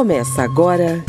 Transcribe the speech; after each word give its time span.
Começa 0.00 0.42
agora 0.42 1.04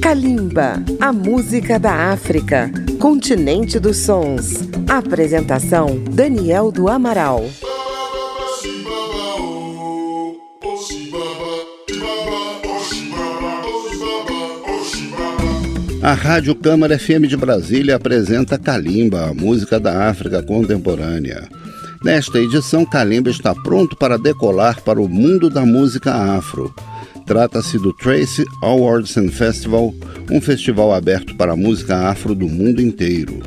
Kalimba, 0.00 0.80
a 1.00 1.12
música 1.12 1.80
da 1.80 2.12
África, 2.12 2.70
continente 3.00 3.76
dos 3.80 3.96
sons. 3.96 4.68
Apresentação 4.88 5.98
Daniel 6.12 6.70
do 6.70 6.88
Amaral. 6.88 7.44
A 16.00 16.12
Rádio 16.12 16.54
Câmara 16.54 16.96
FM 16.96 17.26
de 17.26 17.36
Brasília 17.36 17.96
apresenta 17.96 18.56
Kalimba, 18.56 19.30
a 19.30 19.34
música 19.34 19.80
da 19.80 20.08
África 20.08 20.40
contemporânea. 20.40 21.48
Nesta 22.04 22.38
edição, 22.38 22.86
Kalimba 22.86 23.28
está 23.28 23.52
pronto 23.56 23.96
para 23.96 24.16
decolar 24.16 24.80
para 24.82 25.00
o 25.00 25.08
mundo 25.08 25.50
da 25.50 25.66
música 25.66 26.14
afro. 26.14 26.72
Trata-se 27.30 27.78
do 27.78 27.92
Trace 27.92 28.44
Awards 28.60 29.16
and 29.16 29.28
Festival, 29.28 29.94
um 30.28 30.40
festival 30.40 30.92
aberto 30.92 31.36
para 31.36 31.52
a 31.52 31.56
música 31.56 31.96
afro 31.96 32.34
do 32.34 32.48
mundo 32.48 32.82
inteiro. 32.82 33.40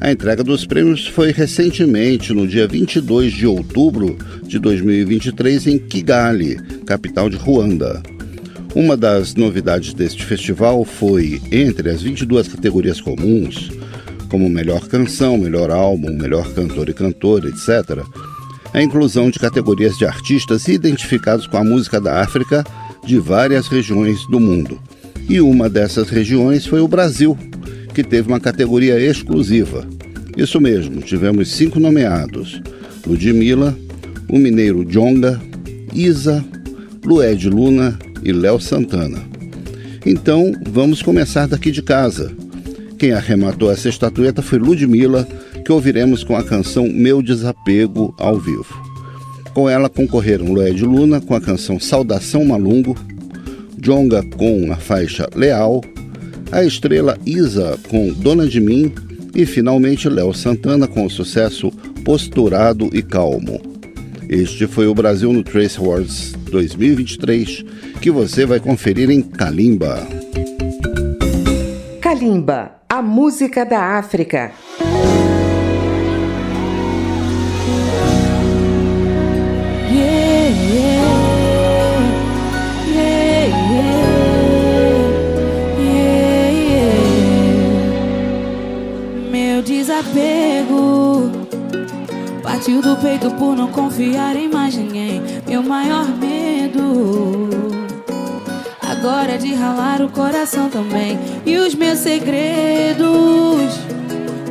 A 0.00 0.10
entrega 0.10 0.42
dos 0.42 0.66
prêmios 0.66 1.06
foi 1.06 1.30
recentemente, 1.30 2.32
no 2.32 2.48
dia 2.48 2.66
22 2.66 3.32
de 3.32 3.46
outubro 3.46 4.18
de 4.42 4.58
2023, 4.58 5.68
em 5.68 5.78
Kigali, 5.78 6.56
capital 6.84 7.30
de 7.30 7.36
Ruanda. 7.36 8.02
Uma 8.74 8.96
das 8.96 9.36
novidades 9.36 9.94
deste 9.94 10.26
festival 10.26 10.84
foi, 10.84 11.40
entre 11.52 11.90
as 11.90 12.02
22 12.02 12.48
categorias 12.48 13.00
comuns, 13.00 13.70
como 14.28 14.50
melhor 14.50 14.88
canção, 14.88 15.38
melhor 15.38 15.70
álbum, 15.70 16.12
melhor 16.12 16.52
cantor 16.54 16.88
e 16.88 16.92
cantora, 16.92 17.48
etc., 17.48 18.04
a 18.74 18.82
inclusão 18.82 19.30
de 19.30 19.38
categorias 19.38 19.96
de 19.96 20.06
artistas 20.06 20.66
identificados 20.66 21.46
com 21.46 21.58
a 21.58 21.62
música 21.62 22.00
da 22.00 22.20
África 22.20 22.64
de 23.04 23.18
várias 23.18 23.66
regiões 23.66 24.26
do 24.26 24.38
mundo. 24.38 24.78
E 25.28 25.40
uma 25.40 25.68
dessas 25.68 26.08
regiões 26.08 26.66
foi 26.66 26.80
o 26.80 26.88
Brasil, 26.88 27.36
que 27.94 28.02
teve 28.02 28.28
uma 28.28 28.40
categoria 28.40 28.98
exclusiva. 28.98 29.86
Isso 30.36 30.60
mesmo, 30.60 31.00
tivemos 31.02 31.50
cinco 31.50 31.78
nomeados: 31.78 32.60
Ludmilla, 33.06 33.76
o 34.28 34.38
mineiro 34.38 34.84
Jonga, 34.84 35.40
Isa, 35.94 36.44
Lued 37.04 37.48
Luna 37.48 37.98
e 38.22 38.32
Léo 38.32 38.60
Santana. 38.60 39.18
Então, 40.04 40.52
vamos 40.68 41.02
começar 41.02 41.46
daqui 41.46 41.70
de 41.70 41.82
casa. 41.82 42.32
Quem 42.98 43.12
arrematou 43.12 43.70
essa 43.70 43.88
estatueta 43.88 44.42
foi 44.42 44.58
Ludmilla, 44.58 45.26
que 45.64 45.72
ouviremos 45.72 46.24
com 46.24 46.36
a 46.36 46.42
canção 46.42 46.88
Meu 46.88 47.22
Desapego 47.22 48.14
ao 48.18 48.38
vivo. 48.38 48.91
Com 49.54 49.68
ela 49.68 49.88
concorreram 49.88 50.52
Lued 50.52 50.82
Luna 50.84 51.20
com 51.20 51.34
a 51.34 51.40
canção 51.40 51.78
Saudação 51.78 52.44
Malungo, 52.44 52.96
Jonga 53.78 54.22
com 54.36 54.72
a 54.72 54.76
faixa 54.76 55.28
Leal, 55.34 55.82
a 56.50 56.64
estrela 56.64 57.18
Isa 57.26 57.78
com 57.88 58.12
Dona 58.12 58.46
de 58.46 58.60
Mim 58.60 58.92
e 59.34 59.44
finalmente 59.44 60.08
Léo 60.08 60.32
Santana 60.32 60.86
com 60.86 61.04
o 61.04 61.10
sucesso 61.10 61.70
Posturado 62.04 62.88
e 62.92 63.02
Calmo. 63.02 63.60
Este 64.28 64.66
foi 64.66 64.86
o 64.86 64.94
Brasil 64.94 65.32
no 65.32 65.42
Trace 65.42 65.78
Awards 65.78 66.32
2023 66.50 67.64
que 68.00 68.10
você 68.10 68.46
vai 68.46 68.58
conferir 68.58 69.10
em 69.10 69.20
Kalimba. 69.20 70.06
Kalimba, 72.00 72.72
a 72.88 73.02
música 73.02 73.64
da 73.64 73.98
África. 73.98 74.52
Partiu 92.72 92.80
do 92.80 92.96
peito 92.96 93.30
por 93.32 93.54
não 93.54 93.68
confiar 93.68 94.34
em 94.36 94.48
mais 94.48 94.74
ninguém. 94.74 95.20
Meu 95.46 95.62
maior 95.62 96.06
medo 96.08 97.50
agora 98.80 99.32
é 99.32 99.36
de 99.36 99.52
ralar 99.52 100.00
o 100.00 100.08
coração 100.08 100.70
também. 100.70 101.18
E 101.44 101.56
os 101.58 101.74
meus 101.74 101.98
segredos 101.98 103.04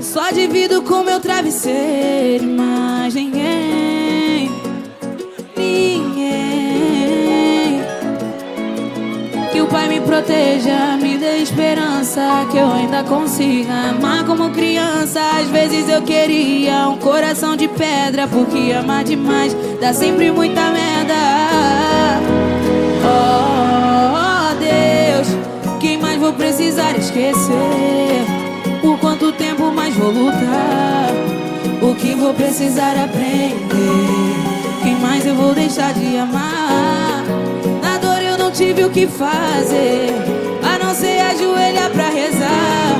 só 0.01 0.29
divido 0.31 0.83
com 0.83 1.03
meu 1.03 1.19
travesseiro. 1.19 2.45
Mas 2.45 3.15
Pai 9.71 9.87
me 9.87 10.01
proteja, 10.01 10.97
me 11.01 11.17
dê 11.17 11.37
esperança. 11.37 12.45
Que 12.51 12.57
eu 12.57 12.69
ainda 12.71 13.03
consiga 13.03 13.71
amar 13.71 14.25
como 14.25 14.49
criança. 14.49 15.21
Às 15.39 15.47
vezes 15.47 15.87
eu 15.87 16.01
queria 16.01 16.89
um 16.89 16.97
coração 16.97 17.55
de 17.55 17.69
pedra. 17.69 18.27
Porque 18.27 18.73
amar 18.73 19.05
demais 19.05 19.55
dá 19.79 19.93
sempre 19.93 20.29
muita 20.29 20.69
merda. 20.71 21.15
Oh, 23.05 23.51
quem 25.79 25.97
mais 25.97 26.19
vou 26.19 26.33
precisar 26.33 26.95
esquecer? 26.97 28.25
Por 28.81 28.99
quanto 28.99 29.31
tempo 29.31 29.71
mais 29.71 29.95
vou 29.95 30.11
lutar? 30.11 31.09
O 31.81 31.95
que 31.95 32.13
vou 32.13 32.33
precisar 32.33 32.91
aprender? 32.91 33.57
Quem 34.83 34.95
mais 34.95 35.25
eu 35.25 35.33
vou 35.35 35.53
deixar 35.53 35.93
de 35.93 36.17
amar? 36.17 37.10
Tive 38.61 38.83
o 38.83 38.91
que 38.91 39.07
fazer, 39.07 40.13
a 40.61 40.77
não 40.77 40.93
ser 40.93 41.19
ajoelhar 41.19 41.89
pra 41.89 42.09
rezar. 42.09 42.95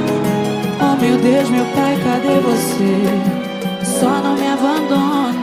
Oh 0.81 0.99
meu 0.99 1.17
Deus, 1.19 1.49
meu 1.49 1.65
pai, 1.75 1.95
cadê 2.03 2.39
você? 2.39 3.99
Só 3.99 4.09
não 4.23 4.35
me 4.35 4.47
abandona. 4.47 5.40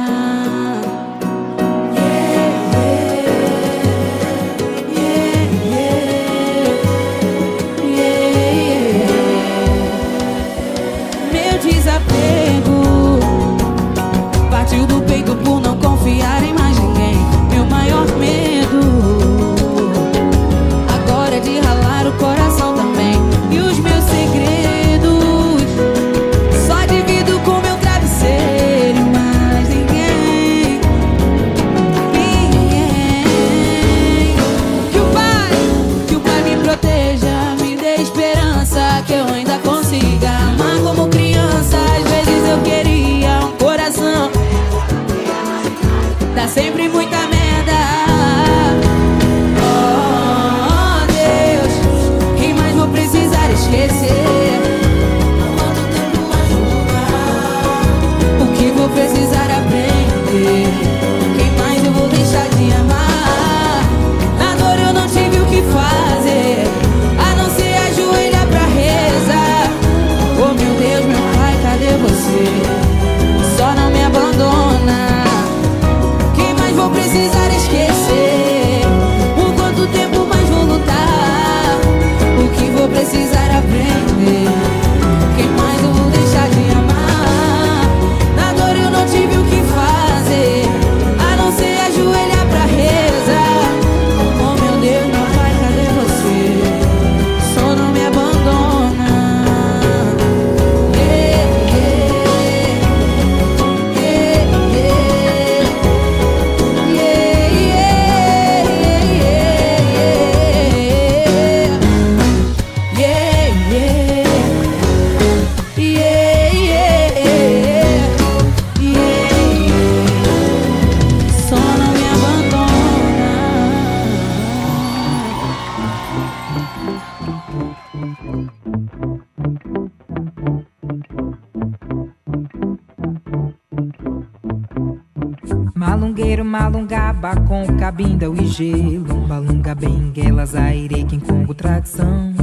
Malungaba 136.44 137.36
com 137.46 137.64
cabinda, 137.78 138.28
o 138.28 138.34
IG, 138.34 138.98
lumbalunga, 138.98 139.72
benguelas, 139.72 140.52
aire, 140.54 141.04
quem 141.04 141.20
congo, 141.20 141.54
tradição. 141.54 142.34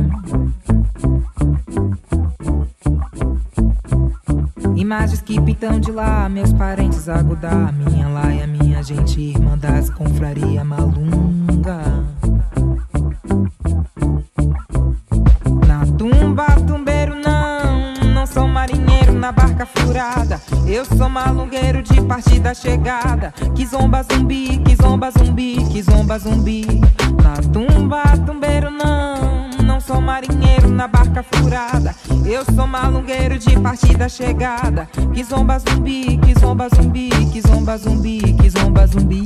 Imagens 4.78 5.22
que 5.22 5.42
pintam 5.42 5.78
de 5.78 5.92
lá, 5.92 6.30
meus 6.30 6.54
parentes 6.54 7.10
agudar, 7.10 7.74
minha 7.74 8.08
laia, 8.08 8.48
minha 8.48 8.82
gente, 8.82 9.20
irmã 9.20 9.58
das 9.58 9.90
confraria 9.90 10.64
malunga. 10.64 12.05
Na 19.26 19.32
barca 19.32 19.66
furada. 19.66 20.40
Eu 20.68 20.86
sou 20.86 21.10
malungueiro 21.10 21.82
de 21.82 22.00
partida 22.04 22.54
chegada. 22.54 23.34
Que 23.56 23.66
zomba 23.66 24.04
zumbi, 24.04 24.60
que 24.60 24.76
zomba 24.76 25.10
zumbi, 25.10 25.58
que 25.72 25.82
zomba 25.82 26.20
zumbi. 26.20 26.64
Na 27.24 27.34
tumba, 27.52 28.04
tumbeiro 28.24 28.70
não, 28.70 29.50
não 29.64 29.82
sou 29.82 30.00
marinheiro 30.00 30.70
na 30.70 30.88
barca 30.88 31.24
furada. 31.24 31.96
Eu 32.24 32.46
sou 32.54 32.68
malungueiro 32.68 33.40
de 33.40 33.60
partida 33.60 34.08
chegada. 34.08 34.88
Que 35.12 35.24
zomba 35.24 35.58
zumbi, 35.58 36.20
que 36.20 36.40
zomba 36.40 36.70
zumbi, 36.70 37.10
que 37.32 37.42
zomba 37.42 37.78
zumbi, 37.80 38.20
que 38.34 38.50
zomba 38.52 38.86
zumbi. 38.86 39.26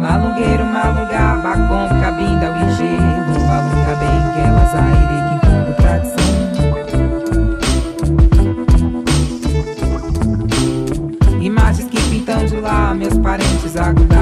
Malungueiro, 0.00 0.64
malungaba 0.64 1.52
com 1.68 2.05
tradição. 5.74 6.16
Imagens 11.40 11.88
que 11.88 12.00
pintam 12.10 12.44
de 12.46 12.56
lá, 12.60 12.94
meus 12.94 13.18
parentes 13.18 13.76
agudar. 13.76 14.15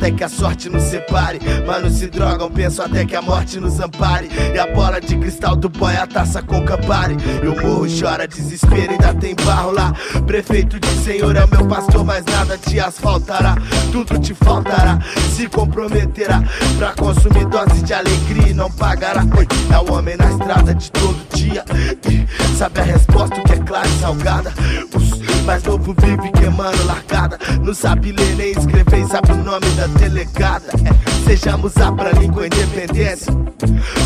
Até 0.00 0.10
que 0.10 0.24
a 0.24 0.28
sorte 0.30 0.70
nos 0.70 0.84
separe. 0.84 1.38
Mano, 1.66 1.90
se 1.90 2.06
drogam, 2.06 2.50
penso 2.50 2.80
até 2.80 3.04
que 3.04 3.14
a 3.14 3.20
morte 3.20 3.60
nos 3.60 3.78
ampare. 3.80 4.30
E 4.54 4.58
a 4.58 4.66
bola 4.66 4.98
de 4.98 5.14
cristal 5.18 5.54
do 5.54 5.68
boy, 5.68 5.94
a 5.94 6.06
taça 6.06 6.42
com 6.42 6.64
Campari. 6.64 7.16
E 7.42 7.46
o 7.46 7.62
morro 7.62 7.86
chora 7.86 8.26
desespero, 8.26 8.92
ainda 8.92 9.12
tem 9.12 9.34
barro 9.44 9.72
lá. 9.72 9.92
Prefeito 10.26 10.80
de 10.80 10.88
Senhor 11.04 11.36
é 11.36 11.44
o 11.44 11.48
meu 11.48 11.66
pastor, 11.66 12.02
mas 12.02 12.24
nada 12.24 12.56
te 12.56 12.80
asfaltará. 12.80 13.56
Tudo 13.92 14.18
te 14.18 14.32
faltará, 14.32 14.98
se 15.36 15.46
comprometerá. 15.46 16.42
Pra 16.78 16.92
consumir 16.94 17.44
dose 17.46 17.82
de 17.82 17.92
alegria 17.92 18.48
e 18.48 18.54
não 18.54 18.70
pagará. 18.70 19.22
É 19.70 19.78
o 19.78 19.92
homem 19.92 20.16
na 20.16 20.30
estrada 20.30 20.74
de 20.74 20.90
todo 20.92 21.18
dia. 21.34 21.62
E 22.08 22.56
sabe 22.56 22.80
a 22.80 22.84
resposta, 22.84 23.38
que 23.42 23.52
é 23.52 23.56
clara 23.58 23.86
e 23.86 24.00
salgada. 24.00 24.50
Os 24.94 25.29
mais 25.42 25.62
novo 25.62 25.94
vive 26.00 26.30
queimando 26.32 26.84
largada. 26.86 27.38
Não 27.62 27.74
sabe 27.74 28.12
ler 28.12 28.36
nem 28.36 28.50
escrever, 28.52 29.06
sabe 29.06 29.32
o 29.32 29.36
nome 29.36 29.66
da 29.70 29.86
delegada. 29.86 30.66
É, 30.84 31.28
sejamos 31.28 31.76
a 31.76 31.90
língua 32.18 32.46
independência. 32.46 33.32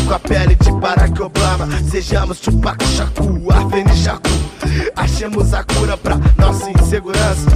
Com 0.07 0.13
a 0.13 0.19
pele 0.19 0.55
de 0.55 0.71
Barack 0.71 1.21
Obama. 1.21 1.67
Sejamos 1.89 2.39
Tupac 2.39 2.83
Shakur, 2.85 3.39
Afeni 3.53 3.95
Shakur. 3.95 4.31
Achemos 4.95 5.53
a 5.53 5.63
cura 5.63 5.97
pra 5.97 6.17
nossa 6.37 6.69
insegurança. 6.71 7.49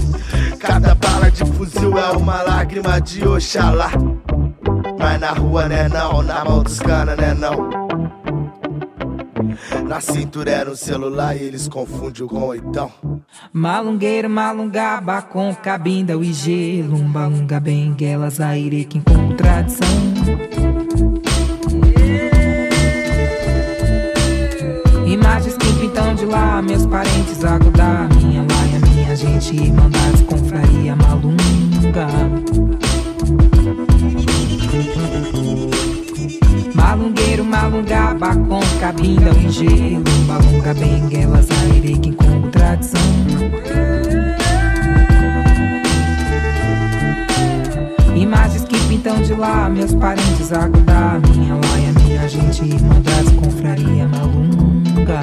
Cada 0.60 0.96
bala 0.96 1.32
de 1.32 1.46
fuzil 1.46 1.98
é 1.98 2.12
uma 2.12 2.42
lágrima 2.42 3.00
de 3.00 3.28
Oxalá. 3.28 3.92
Mas 4.98 5.20
na 5.20 5.32
rua 5.32 5.68
né 5.68 5.88
não, 5.90 6.22
na 6.22 6.44
mão 6.44 6.64
dos 6.64 6.80
cana 6.80 7.16
né 7.16 7.34
não. 7.34 7.89
Na 9.88 10.02
cintura 10.02 10.52
era 10.52 10.72
um 10.72 10.76
celular 10.76 11.36
e 11.36 11.44
eles 11.44 11.68
confundem 11.68 12.28
com 12.28 12.44
oitão. 12.44 12.92
Malungueiro, 13.52 14.30
malungaba 14.30 15.22
com 15.22 15.54
cabinda, 15.56 16.18
o 16.18 16.24
IG, 16.24 16.82
lumba, 16.82 17.28
lunga, 17.28 17.60
benguelas, 17.60 18.40
aire, 18.40 18.86
quem 18.86 19.02
com 19.02 19.36
tradição. 19.36 19.88
Imagens 25.06 25.58
que 25.58 25.74
pintam 25.80 26.16
de 26.16 26.26
lá, 26.26 26.62
meus 26.62 26.86
parentes 26.86 27.44
agudar, 27.44 28.10
minha 28.16 28.42
laia, 28.42 28.80
minha 28.94 29.16
gente, 29.16 29.56
irmandades, 29.56 30.22
confraria 30.22 30.96
malunga. 30.96 32.89
Malungaba 37.50 38.36
com 38.36 38.60
cabinda, 38.80 39.34
o 39.34 39.42
IG, 39.42 39.66
lumba, 39.96 40.38
lunga, 40.38 40.72
benguelas, 40.76 41.48
aire, 41.50 41.98
quem 41.98 42.14
com 42.14 42.42
tradição. 42.52 43.02
Imagens 48.16 48.66
que 48.66 48.80
pintam 48.88 49.20
de 49.24 49.34
lá, 49.34 49.68
meus 49.68 49.96
parentes 49.96 50.54
agudar, 50.54 51.20
minha 51.22 51.56
laia, 51.56 51.92
minha 52.04 52.30
gente, 52.30 52.64
irmã 52.64 53.02
das 53.02 53.30
confraria 53.34 54.08
malunga. 54.08 55.20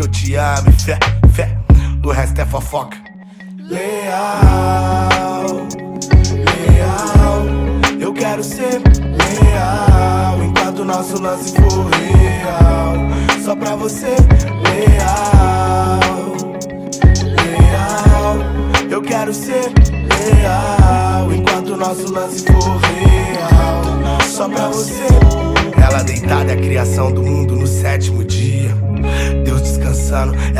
Que 0.00 0.06
eu 0.06 0.08
te 0.08 0.34
amo 0.34 0.70
e 0.70 0.82
fé, 0.82 0.98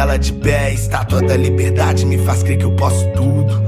ela 0.01 0.19
de 0.19 0.33
pé, 0.33 0.73
estátua 0.73 1.21
da 1.21 1.37
liberdade 1.37 2.07
me 2.07 2.17
faz 2.25 2.43
crer 2.43 2.57
que 2.57 2.65
eu 2.65 2.73
posso 2.73 3.07
tudo. 3.09 3.61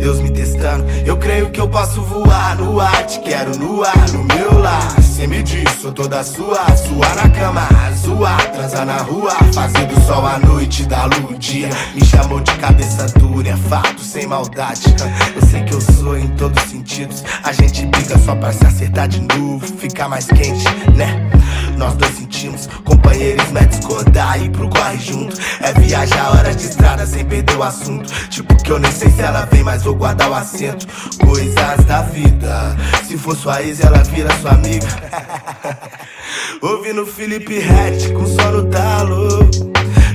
Deus 0.00 0.18
me 0.20 0.30
testando, 0.30 0.84
eu 1.06 1.16
creio 1.16 1.50
que 1.50 1.60
eu 1.60 1.68
posso 1.68 2.02
voar 2.02 2.56
no 2.58 2.80
ar, 2.80 3.06
te 3.06 3.20
quero 3.20 3.56
no 3.56 3.82
ar, 3.84 4.10
no 4.10 4.24
meu 4.24 4.58
lar. 4.58 4.99
Cê 5.20 5.26
me 5.26 5.42
diz, 5.42 5.70
sou 5.82 5.92
toda 5.92 6.24
sua, 6.24 6.64
sua 6.74 7.14
na 7.14 7.28
cama, 7.28 7.68
zoar, 7.94 8.52
transar 8.52 8.86
na 8.86 8.96
rua, 9.02 9.30
fazer 9.52 9.84
do 9.84 10.00
sol 10.06 10.26
à 10.26 10.38
noite, 10.38 10.86
da 10.86 11.04
lua 11.04 11.36
dia. 11.38 11.68
Me 11.94 12.02
chamou 12.02 12.40
de 12.40 12.50
cabeça 12.52 13.04
dura, 13.18 13.50
é 13.50 13.56
fato, 13.68 14.00
sem 14.00 14.26
maldade. 14.26 14.96
Eu 15.36 15.46
sei 15.46 15.62
que 15.64 15.74
eu 15.74 15.80
sou 15.82 16.16
em 16.16 16.26
todos 16.36 16.64
os 16.64 16.70
sentidos. 16.70 17.22
A 17.44 17.52
gente 17.52 17.84
briga 17.84 18.18
só 18.18 18.34
pra 18.34 18.50
se 18.50 18.64
acertar 18.64 19.08
de 19.08 19.20
novo, 19.36 19.66
ficar 19.76 20.08
mais 20.08 20.24
quente, 20.24 20.64
né? 20.96 21.30
Nós 21.76 21.92
dois 21.94 22.14
sentimos, 22.16 22.66
companheiros, 22.84 23.50
mete 23.50 23.76
discordar 23.76 24.42
e 24.42 24.48
pro 24.48 24.70
corre 24.70 24.98
junto. 24.98 25.36
É 25.60 25.72
viajar 25.80 26.30
horas 26.30 26.56
de 26.56 26.64
estrada 26.64 27.06
sem 27.06 27.26
perder 27.26 27.56
o 27.56 27.62
assunto. 27.62 28.10
Tipo 28.30 28.56
que 28.56 28.70
eu 28.70 28.78
nem 28.78 28.90
sei 28.90 29.10
se 29.10 29.20
ela 29.20 29.46
vem, 29.52 29.62
mas 29.62 29.82
vou 29.82 29.94
guardar 29.94 30.30
o 30.30 30.34
assento. 30.34 30.86
Coisas 31.18 31.84
da 31.84 32.02
vida. 32.02 32.76
Se 33.06 33.18
for 33.18 33.36
sua 33.36 33.62
ex, 33.62 33.80
ela 33.80 34.02
vira 34.04 34.30
sua 34.40 34.52
amiga. 34.52 35.09
Ouvindo 36.62 37.06
Felipe 37.06 37.58
Rett 37.58 38.12
com 38.12 38.26
sono 38.26 38.64
talo. 38.66 39.48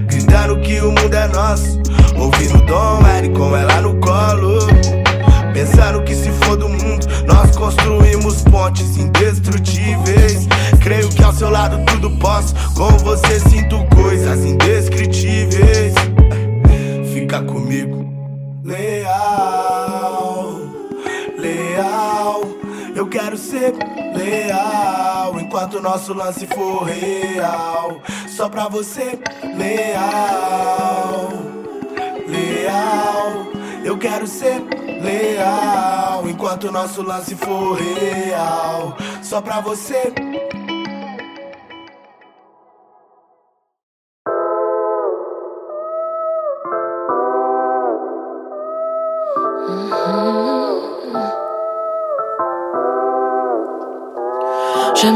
Gritando 0.08 0.60
que 0.62 0.80
o 0.82 0.92
mundo 0.92 1.14
é 1.14 1.28
nosso. 1.28 1.80
Ouvindo 2.18 2.62
Dom 2.66 3.06
Eric 3.08 3.36
com 3.36 3.56
ela 3.56 3.82
no 3.82 4.00
colo. 4.00 4.60
Pensando 5.54 6.04
que 6.04 6.14
se 6.14 6.30
for 6.32 6.58
do 6.58 6.68
mundo, 6.68 7.08
nós 7.28 7.56
construímos 7.56 8.42
pontes 8.44 8.98
indestrutíveis. 8.98 10.48
Creio 10.82 11.10
que 11.10 11.24
ao 11.24 11.34
seu 11.34 11.50
lado 11.50 11.84
tudo 11.86 12.12
posso. 12.18 12.54
Com 12.76 12.90
você 12.98 13.40
sinto 13.40 13.84
coisas 13.96 14.44
indescritíveis. 14.44 15.94
Fica 17.14 17.42
comigo, 17.42 18.06
leal, 18.64 19.00
leal. 21.38 22.42
Eu 22.96 23.08
quero 23.08 23.38
ser 23.38 23.74
leal 24.16 25.40
enquanto 25.40 25.82
nosso 25.82 26.14
lance 26.14 26.48
for 26.48 26.84
real. 26.84 28.02
Só 28.28 28.50
pra 28.50 28.68
você, 28.68 29.20
leal, 29.56 31.30
leal. 32.28 33.48
Eu 33.84 33.98
quero 33.98 34.26
ser 34.26 34.62
leal 35.02 36.28
enquanto 36.28 36.72
nosso 36.72 37.02
lance 37.02 37.36
for 37.36 37.74
real. 37.74 38.98
Só 39.22 39.42
pra 39.42 39.62
você. 39.62 40.14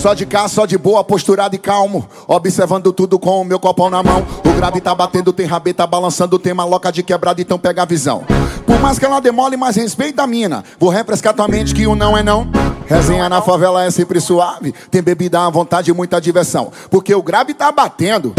Só 0.00 0.14
de 0.14 0.24
cá, 0.24 0.48
só 0.48 0.64
de 0.64 0.78
boa, 0.78 1.04
posturado 1.04 1.54
e 1.54 1.58
calmo. 1.58 2.08
Observando 2.26 2.90
tudo 2.90 3.18
com 3.18 3.42
o 3.42 3.44
meu 3.44 3.60
copão 3.60 3.90
na 3.90 4.02
mão. 4.02 4.24
O 4.42 4.52
grave 4.52 4.80
tá 4.80 4.94
batendo, 4.94 5.30
tem 5.30 5.44
rabeta 5.44 5.86
balançando, 5.86 6.38
tem 6.38 6.54
maloca 6.54 6.90
de 6.90 7.02
quebrada, 7.02 7.42
então 7.42 7.58
pega 7.58 7.82
a 7.82 7.84
visão. 7.84 8.24
Por 8.64 8.80
mais 8.80 8.98
que 8.98 9.04
ela 9.04 9.20
demole, 9.20 9.58
mas 9.58 9.76
respeita 9.76 10.22
a 10.22 10.26
mina. 10.26 10.64
Vou 10.78 10.88
refrescar 10.88 11.34
tua 11.34 11.46
mente 11.46 11.74
que 11.74 11.86
o 11.86 11.94
não 11.94 12.16
é 12.16 12.22
não. 12.22 12.48
Resenha 12.86 13.28
na 13.28 13.42
favela 13.42 13.84
é 13.84 13.90
sempre 13.90 14.22
suave. 14.22 14.72
Tem 14.90 15.02
bebida 15.02 15.44
à 15.44 15.50
vontade 15.50 15.90
e 15.90 15.94
muita 15.94 16.18
diversão. 16.18 16.72
Porque 16.90 17.14
o 17.14 17.22
grave 17.22 17.52
tá 17.52 17.70
batendo 17.70 18.32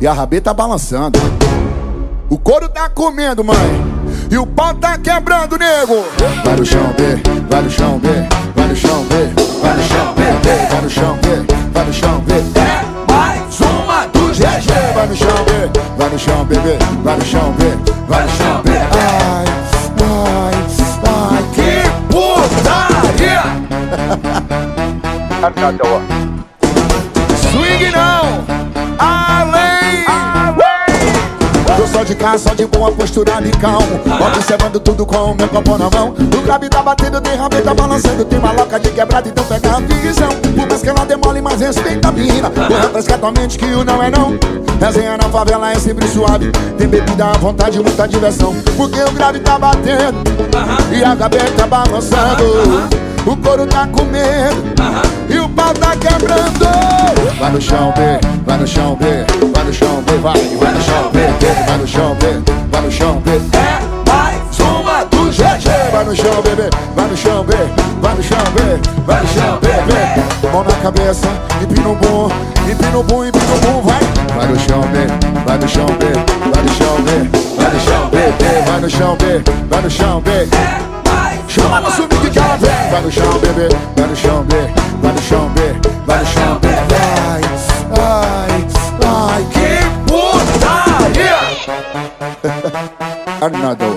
e 0.00 0.08
a 0.08 0.12
rabeta 0.12 0.52
balançando. 0.52 1.20
O 2.28 2.36
couro 2.36 2.68
tá 2.68 2.88
comendo, 2.88 3.44
mãe. 3.44 3.56
E 4.28 4.36
o 4.36 4.44
pau 4.44 4.74
tá 4.74 4.98
quebrando, 4.98 5.56
nego. 5.56 6.04
Vai 6.44 6.56
no 6.56 6.66
chão, 6.66 6.92
B, 6.96 7.48
vai 7.48 7.62
no 7.62 7.70
chão, 7.70 7.98
B, 8.00 8.08
no 9.80 9.86
chão, 9.86 10.14
B 10.14 10.22
vai 10.70 10.80
no 10.82 10.90
chão, 10.90 11.18
vê, 11.22 11.36
vai 11.72 11.84
no 11.84 11.92
chão, 11.92 12.22
vê. 12.26 12.34
É 12.60 12.84
mais 13.10 13.60
uma 13.60 14.06
do 14.06 14.28
GG. 14.28 14.72
Vai 14.94 15.06
no 15.06 15.16
chão, 15.16 15.44
vê, 15.46 15.70
vai 15.96 16.08
no 16.10 16.18
chão, 16.18 16.44
bebê, 16.44 16.78
vai 17.02 17.16
no 17.16 17.24
chão, 17.24 17.54
vê, 17.58 17.70
vai 18.08 18.22
no 18.22 18.30
chão, 18.30 18.62
vê. 18.64 18.76
Ai, 18.76 19.44
ai, 20.02 20.54
ai, 21.06 21.42
que 21.54 21.70
putaria! 22.12 23.42
Swing 27.50 27.90
não, 27.90 28.09
só 32.00 32.04
de 32.04 32.14
cá, 32.14 32.38
só 32.38 32.54
de 32.54 32.66
boa 32.66 32.90
postura 32.92 33.42
e 33.44 33.50
calmo 33.58 34.00
Observando 34.26 34.80
tudo 34.80 35.04
com 35.04 35.32
o 35.32 35.34
meu 35.34 35.48
copo 35.48 35.76
na 35.76 35.90
mão. 35.90 36.08
O 36.10 36.42
grave 36.42 36.68
tá 36.68 36.82
batendo, 36.82 37.20
tem 37.20 37.36
rabeta 37.36 37.74
balançando. 37.74 38.24
Tem 38.24 38.38
maloca 38.38 38.80
de 38.80 38.90
quebrada, 38.90 39.28
então 39.28 39.44
pega 39.44 39.76
a 39.76 39.80
visão. 39.80 40.28
Por 40.28 40.66
mais 40.66 40.80
que 40.80 40.88
ela 40.88 41.04
demole, 41.04 41.42
mas 41.42 41.60
respeita 41.60 42.08
a 42.08 42.12
mina. 42.12 42.48
Vou 42.48 42.80
refrescar 42.80 43.18
tua 43.18 43.32
mente 43.32 43.58
que 43.58 43.66
o 43.66 43.84
não 43.84 44.02
é 44.02 44.10
não. 44.10 44.38
Resenha 44.80 45.18
na 45.18 45.28
favela 45.28 45.72
é 45.72 45.74
sempre 45.74 46.08
suave. 46.08 46.50
Tem 46.78 46.88
bebida 46.88 47.26
à 47.26 47.32
vontade, 47.32 47.78
muita 47.80 48.08
diversão. 48.08 48.54
Porque 48.76 49.00
o 49.00 49.10
grave 49.12 49.40
tá 49.40 49.58
batendo 49.58 50.22
E 50.90 51.04
a 51.04 51.14
gaveta 51.14 51.66
balançando. 51.66 52.88
O 53.26 53.36
couro 53.36 53.66
tá 53.66 53.86
comendo 53.88 54.72
E 55.28 55.38
o 55.38 55.48
pau 55.50 55.74
tá 55.74 55.94
quebrando. 55.96 57.38
Vai 57.38 57.52
no 57.52 57.60
chão, 57.60 57.92
B, 57.94 58.26
vai 58.46 58.58
no 58.58 58.66
chão, 58.66 58.96
B 58.96 59.49
no 59.70 59.74
chão, 59.74 60.02
B, 60.02 60.12
vai, 60.16 60.34
vai 60.34 60.72
no 60.72 60.82
chão, 60.82 61.10
B 61.12 61.20
Vai 61.64 61.78
no 61.78 61.86
chão, 61.86 62.16
B, 62.16 62.26
vai 62.72 62.82
no 62.82 62.90
chão, 62.90 63.20
B 63.20 63.30
É 63.30 64.10
mais 64.10 64.58
uma 64.58 65.04
do 65.04 65.30
GG 65.30 65.92
Vai 65.92 66.04
no 66.04 66.16
chão, 66.16 66.42
bebê, 66.42 66.70
vai 66.96 67.06
no 67.06 67.16
chão, 67.16 67.44
B 67.44 67.54
Vai 68.00 68.14
no 68.16 68.22
chão, 68.24 68.38
B, 68.52 68.60
vai 69.06 69.20
no 69.20 69.28
chão, 69.28 69.60
B 69.60 70.48
Mão 70.52 70.64
na 70.64 70.72
cabeça, 70.82 71.28
empina 71.62 71.88
o 71.88 71.94
bum 71.94 72.28
Empina 72.68 72.98
o 72.98 73.02
bum, 73.04 73.24
empina 73.24 73.44
o 73.44 73.58
bum, 73.60 73.82
vai 73.82 74.00
Vai 74.36 74.48
no 74.48 74.58
chão, 74.58 74.80
B, 74.80 75.06
vai 75.46 75.58
no 75.58 75.68
chão, 75.68 75.86
B 75.86 76.06
Vai 76.52 76.62
no 76.64 76.74
chão, 76.74 76.96
B, 77.04 77.30
vai 77.56 77.70
no 77.70 77.80
chão, 77.80 78.10
B 78.10 78.66
Vai 78.66 78.80
no 78.80 78.90
chão, 78.90 79.16
B, 79.16 79.42
vai 79.68 79.82
no 79.82 79.90
chão, 79.90 80.20
B 80.20 80.30
Chama 81.46 81.80
no 81.80 81.90
swing 81.92 82.30
que 82.30 82.38
ela 82.40 82.56
vem 82.56 82.90
Vai 82.90 83.02
no 83.02 83.12
chão, 83.12 83.38
bebê, 83.38 83.68
vai 83.96 84.06
no 84.08 84.16
chão, 84.16 84.44
B 84.44 84.79
Another 93.40 93.88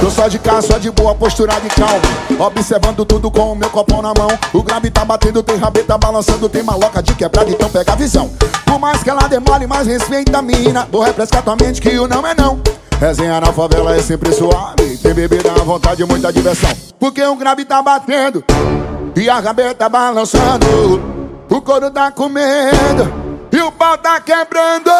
Tô 0.00 0.10
só 0.10 0.26
de 0.26 0.38
cá, 0.38 0.62
só 0.62 0.78
de 0.78 0.90
boa, 0.90 1.14
postura 1.14 1.60
de 1.60 1.68
calma 1.68 2.46
Observando 2.46 3.04
tudo 3.04 3.30
com 3.30 3.52
o 3.52 3.54
meu 3.54 3.68
copão 3.68 4.00
na 4.00 4.14
mão. 4.16 4.28
O 4.52 4.62
grave 4.62 4.90
tá 4.90 5.04
batendo, 5.04 5.42
tem 5.42 5.56
rabeta 5.56 5.98
balançando 5.98 6.48
Tem 6.48 6.62
maloca 6.62 7.02
de 7.02 7.14
quebrada, 7.14 7.50
então 7.50 7.68
pega 7.68 7.92
a 7.92 7.96
visão. 7.96 8.30
Por 8.64 8.78
mais 8.78 9.02
que 9.02 9.10
ela 9.10 9.28
demole, 9.28 9.66
mais 9.66 9.86
respeita 9.86 10.38
a 10.38 10.42
mina. 10.42 10.88
Vou 10.90 11.02
refrescar 11.02 11.42
tua 11.42 11.54
mente 11.54 11.80
que 11.80 11.90
o 11.98 12.08
não 12.08 12.26
é 12.26 12.34
não. 12.34 12.60
Resenha 12.98 13.40
na 13.40 13.52
favela 13.52 13.94
é 13.94 14.00
sempre 14.00 14.32
suave. 14.32 14.96
Tem 14.96 15.12
bebida 15.12 15.52
à 15.52 15.62
vontade, 15.62 16.02
muita 16.04 16.32
diversão. 16.32 16.70
Porque 16.98 17.22
o 17.22 17.36
grave 17.36 17.64
tá 17.64 17.82
batendo 17.82 18.42
E 19.14 19.28
a 19.28 19.38
rabeta 19.38 19.88
balançando. 19.88 21.02
O 21.50 21.60
couro 21.60 21.90
tá 21.90 22.10
comendo 22.10 23.12
E 23.52 23.60
o 23.60 23.70
pau 23.70 23.98
tá 23.98 24.18
quebrando 24.20 24.90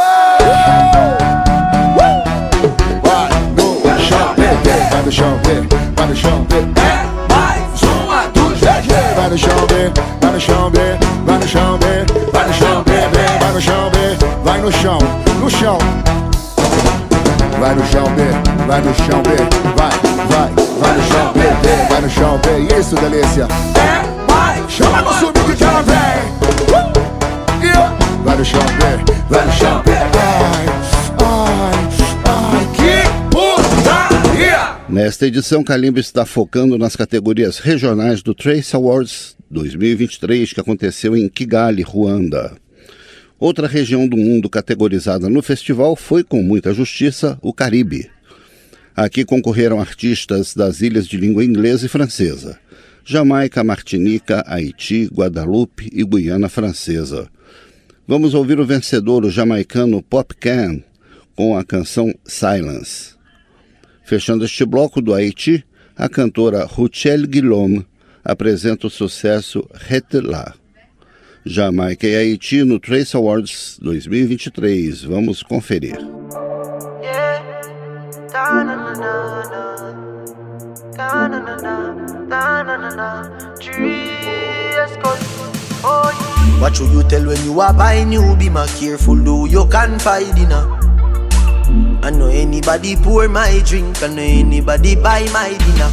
vai 5.03 5.07
no 5.07 5.13
chão, 5.13 5.41
vê, 5.43 5.55
vai 5.97 6.07
no 6.07 6.15
chão, 6.15 6.47
vê. 6.49 6.59
É 6.59 7.05
mais 7.35 7.83
uma 7.83 8.23
do 8.29 8.55
GG. 8.55 8.95
Vai 9.17 9.31
no 9.31 9.39
chão, 9.39 9.67
vê, 9.69 9.91
vai 10.21 10.33
no 10.33 10.41
chão, 10.41 10.71
vê, 10.71 10.97
vai 11.25 11.39
no 11.39 11.47
chão, 11.49 11.79
vê, 11.81 12.07
vai 12.33 12.47
no 12.47 12.55
chão, 12.55 12.85
vê, 12.87 13.01
vai 13.41 13.53
no 13.53 13.61
chão, 13.61 13.91
vê, 13.91 14.17
vai 14.45 14.61
no 14.61 14.73
chão, 14.73 14.99
no 15.41 15.51
chão. 15.51 15.79
Vai 17.59 17.75
no 17.75 17.87
chão, 17.87 18.05
vê, 18.17 18.31
vai 18.67 18.81
no 18.81 18.95
chão, 18.95 19.23
vê, 19.25 19.37
vai, 19.77 19.91
vai, 20.29 20.51
vai 20.81 20.93
no 20.97 21.03
chão, 21.09 21.33
vê, 21.35 21.49
vai 21.91 22.01
no 22.01 22.11
chão, 22.11 22.41
vê. 22.45 22.79
Isso, 22.79 22.95
delícia. 22.95 23.49
É 23.75 24.33
mais, 24.33 24.71
chama 24.71 25.03
no 25.03 25.13
subir 25.15 25.57
que 25.57 25.65
ela 25.65 25.83
vem. 25.83 25.99
Vai 28.25 28.37
no 28.37 28.45
chão, 28.45 28.61
vê, 28.61 29.13
vai 29.29 29.45
no 29.47 29.53
chão, 29.53 29.83
vê. 29.85 30.62
Nesta 34.93 35.27
edição, 35.27 35.65
Calimba 35.65 36.01
está 36.01 36.27
focando 36.27 36.77
nas 36.77 36.95
categorias 36.95 37.59
regionais 37.59 38.21
do 38.21 38.35
Trace 38.35 38.77
Awards 38.77 39.35
2023, 39.51 40.53
que 40.53 40.61
aconteceu 40.61 41.17
em 41.17 41.31
Kigali, 41.31 41.81
Ruanda. 41.81 42.53
Outra 43.41 43.67
região 43.67 44.07
do 44.07 44.19
mundo 44.19 44.51
categorizada 44.51 45.31
no 45.31 45.43
festival 45.43 45.97
foi, 45.97 46.23
com 46.23 46.43
muita 46.43 46.75
justiça, 46.75 47.39
o 47.41 47.55
Caribe. 47.55 48.11
Aqui 48.95 49.25
concorreram 49.25 49.81
artistas 49.81 50.53
das 50.55 50.83
ilhas 50.83 51.09
de 51.09 51.17
língua 51.17 51.43
inglesa 51.43 51.87
e 51.87 51.89
francesa: 51.89 52.59
Jamaica, 53.03 53.65
Martinica, 53.65 54.45
Haiti, 54.47 55.07
Guadalupe 55.07 55.89
e 55.91 56.05
Guiana 56.05 56.51
Francesa. 56.51 57.31
Vamos 58.07 58.35
ouvir 58.35 58.61
o 58.61 58.67
vencedor, 58.67 59.25
o 59.25 59.31
jamaicano 59.31 60.03
Pop 60.03 60.35
Can, 60.35 60.83
com 61.35 61.57
a 61.57 61.65
canção 61.65 62.15
Silence. 62.27 63.12
Fechando 64.05 64.45
este 64.45 64.65
bloco 64.67 65.01
do 65.01 65.15
Haiti, 65.15 65.65
a 65.97 66.09
cantora 66.09 66.65
Ruchel 66.65 67.27
Guillaume 67.27 67.87
apresenta 68.25 68.87
o 68.87 68.91
sucesso 68.91 69.69
Retela. 69.73 70.55
Jamaica 71.45 72.07
e 72.07 72.15
Haiti 72.15 72.63
no 72.65 72.79
Trace 72.79 73.17
Awards 73.17 73.79
2023. 73.81 75.05
Vamos 75.05 75.43
conferir. 75.43 75.99
What 86.61 86.77
should 86.77 86.93
you 86.93 87.03
tell 87.09 87.27
when 87.27 87.45
you 87.45 87.61
are 87.61 87.75
buying 87.75 88.13
you? 88.13 88.37
Be 88.37 88.49
more 88.49 88.67
careful, 88.79 89.17
though 89.17 89.47
you 89.47 89.67
can 89.67 89.99
find 89.99 90.33
dinner. 90.37 90.82
I 92.03 92.11
know 92.11 92.27
anybody 92.27 92.97
pour 92.97 93.29
my 93.29 93.63
drink, 93.65 94.03
I 94.03 94.09
know 94.09 94.23
anybody 94.23 94.97
buy 94.97 95.25
my 95.33 95.51
dinner. 95.51 95.91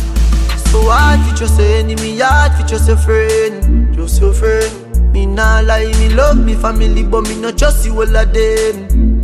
So 0.72 0.82
hard 0.89 1.19
for 1.30 1.36
just 1.36 1.60
your 1.60 1.69
enemy, 1.69 2.17
hard 2.17 2.54
for 2.54 2.67
just 2.67 2.88
your 2.88 2.98
friend, 2.98 3.93
just 3.93 4.19
your 4.19 4.34
friend. 4.34 5.13
Me 5.13 5.28
nah 5.28 5.60
lie, 5.60 5.86
me 6.00 6.10
love 6.10 6.38
me 6.43 6.56
family, 6.56 7.04
but 7.04 7.22
me 7.28 7.39
not 7.39 7.58
just 7.58 7.84
see 7.84 7.91
all 7.91 8.02
of 8.02 8.34
them. 8.34 9.19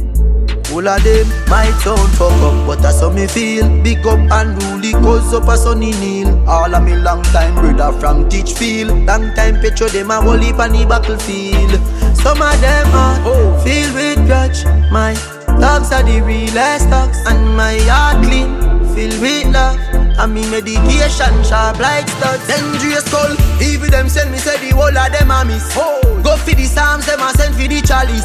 All 0.71 0.87
of 0.87 1.03
them 1.03 1.27
might 1.49 1.71
sound 1.81 2.11
fuck 2.17 2.31
up, 2.43 2.67
but 2.67 2.81
that's 2.83 3.01
how 3.01 3.09
me 3.09 3.25
feel. 3.25 3.67
Big 3.81 4.05
up 4.05 4.19
and 4.19 4.61
rule 4.63 5.01
cause 5.01 5.33
up 5.33 5.47
a 5.47 5.57
sunny 5.57 5.91
kneel. 5.91 6.47
All 6.47 6.73
of 6.73 6.83
me 6.83 6.95
long 6.95 7.23
time 7.23 7.55
brother 7.55 7.97
from 7.99 8.29
Teachfield. 8.29 9.07
Long 9.07 9.33
time 9.33 9.59
picture 9.59 9.89
them 9.89 10.11
a 10.11 10.21
whole 10.21 10.37
heap 10.37 10.59
on 10.59 10.71
the 10.71 10.85
battlefield. 10.85 11.71
Some 12.17 12.41
of 12.41 12.61
them 12.61 12.87
are 12.93 13.17
oh. 13.25 13.61
filled 13.63 13.95
with 13.95 14.27
grudge. 14.27 14.65
My 14.91 15.15
dogs 15.59 15.91
are 15.91 16.03
the 16.03 16.21
realest 16.21 16.89
dogs, 16.89 17.19
and 17.25 17.55
my 17.55 17.77
heart 17.89 18.23
clean, 18.23 18.55
filled 18.93 19.21
with 19.21 19.53
love. 19.53 19.79
And 20.17 20.33
me 20.33 20.47
medication 20.49 21.35
sharp 21.43 21.79
like 21.79 22.07
studs. 22.07 22.47
Dangerous 22.47 23.03
call, 23.11 23.35
even 23.61 23.91
them 23.91 24.07
send 24.07 24.31
me 24.31 24.37
say 24.37 24.55
the 24.63 24.75
whole 24.75 24.87
of 24.87 25.11
them 25.11 25.31
a 25.31 25.43
miss. 25.43 25.67
Oh. 25.75 25.99
Go 26.23 26.37
for 26.37 26.55
the 26.55 26.63
psalms, 26.63 27.05
them 27.05 27.19
a 27.19 27.29
send 27.35 27.53
for 27.53 27.67
the 27.67 27.81
chalice. 27.83 28.23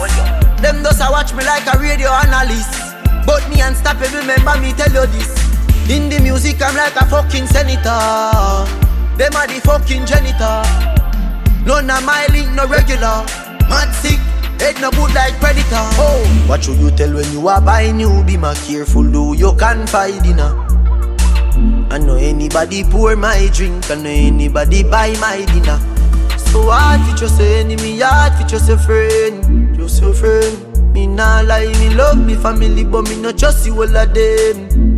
Them 0.62 0.82
does 0.82 1.00
a 1.00 1.10
watch 1.10 1.34
me 1.34 1.44
like 1.44 1.66
a 1.66 1.76
radio 1.78 2.08
analyst. 2.08 2.70
But 3.26 3.42
me 3.50 3.60
unstoppable, 3.60 4.22
remember 4.22 4.54
me 4.62 4.72
tell 4.72 4.92
you 4.92 5.06
this. 5.10 5.34
In 5.90 6.08
the 6.08 6.20
music, 6.22 6.62
I'm 6.62 6.76
like 6.76 6.94
a 6.94 7.04
fucking 7.10 7.46
senator. 7.50 7.90
Them 9.18 9.34
are 9.34 9.50
the 9.50 9.60
fucking 9.66 10.06
janitor. 10.06 10.62
None 11.66 11.90
of 11.90 12.04
my 12.06 12.24
link, 12.30 12.54
no 12.54 12.70
regular. 12.70 13.26
Mad 13.66 13.90
sick, 13.98 14.22
head 14.60 14.80
no 14.80 14.90
good 14.92 15.12
like 15.14 15.34
predator. 15.40 15.84
Oh, 15.98 16.44
what 16.46 16.62
should 16.62 16.78
you 16.78 16.90
tell 16.90 17.12
when 17.12 17.30
you 17.32 17.48
are 17.48 17.60
buying 17.60 17.98
you? 17.98 18.22
Be 18.24 18.36
more 18.36 18.54
careful, 18.54 19.02
though 19.02 19.32
you 19.32 19.52
can 19.56 19.86
find 19.86 20.22
dinner. 20.22 20.54
I 21.90 21.98
know 21.98 22.16
anybody 22.16 22.84
pour 22.84 23.16
my 23.16 23.48
drink, 23.52 23.90
I 23.90 23.96
know 23.96 24.10
anybody 24.10 24.84
buy 24.84 25.16
my 25.18 25.44
dinner. 25.46 25.78
So 26.38 26.70
hard 26.70 27.00
for 27.08 27.16
just 27.16 27.40
your 27.40 27.48
enemy, 27.48 27.98
hard 28.00 28.34
for 28.34 28.46
just 28.46 28.68
your 28.68 28.78
friend, 28.78 29.76
just 29.76 30.00
your 30.00 30.14
friend. 30.14 30.92
Me 30.92 31.06
nah 31.06 31.40
lie, 31.40 31.66
me 31.78 31.90
love 31.94 32.18
me 32.18 32.34
family, 32.34 32.84
but 32.84 33.08
me 33.08 33.20
not 33.20 33.38
trust 33.38 33.66
you 33.66 33.74
all 33.74 33.96
of 33.96 34.14
them. 34.14 34.89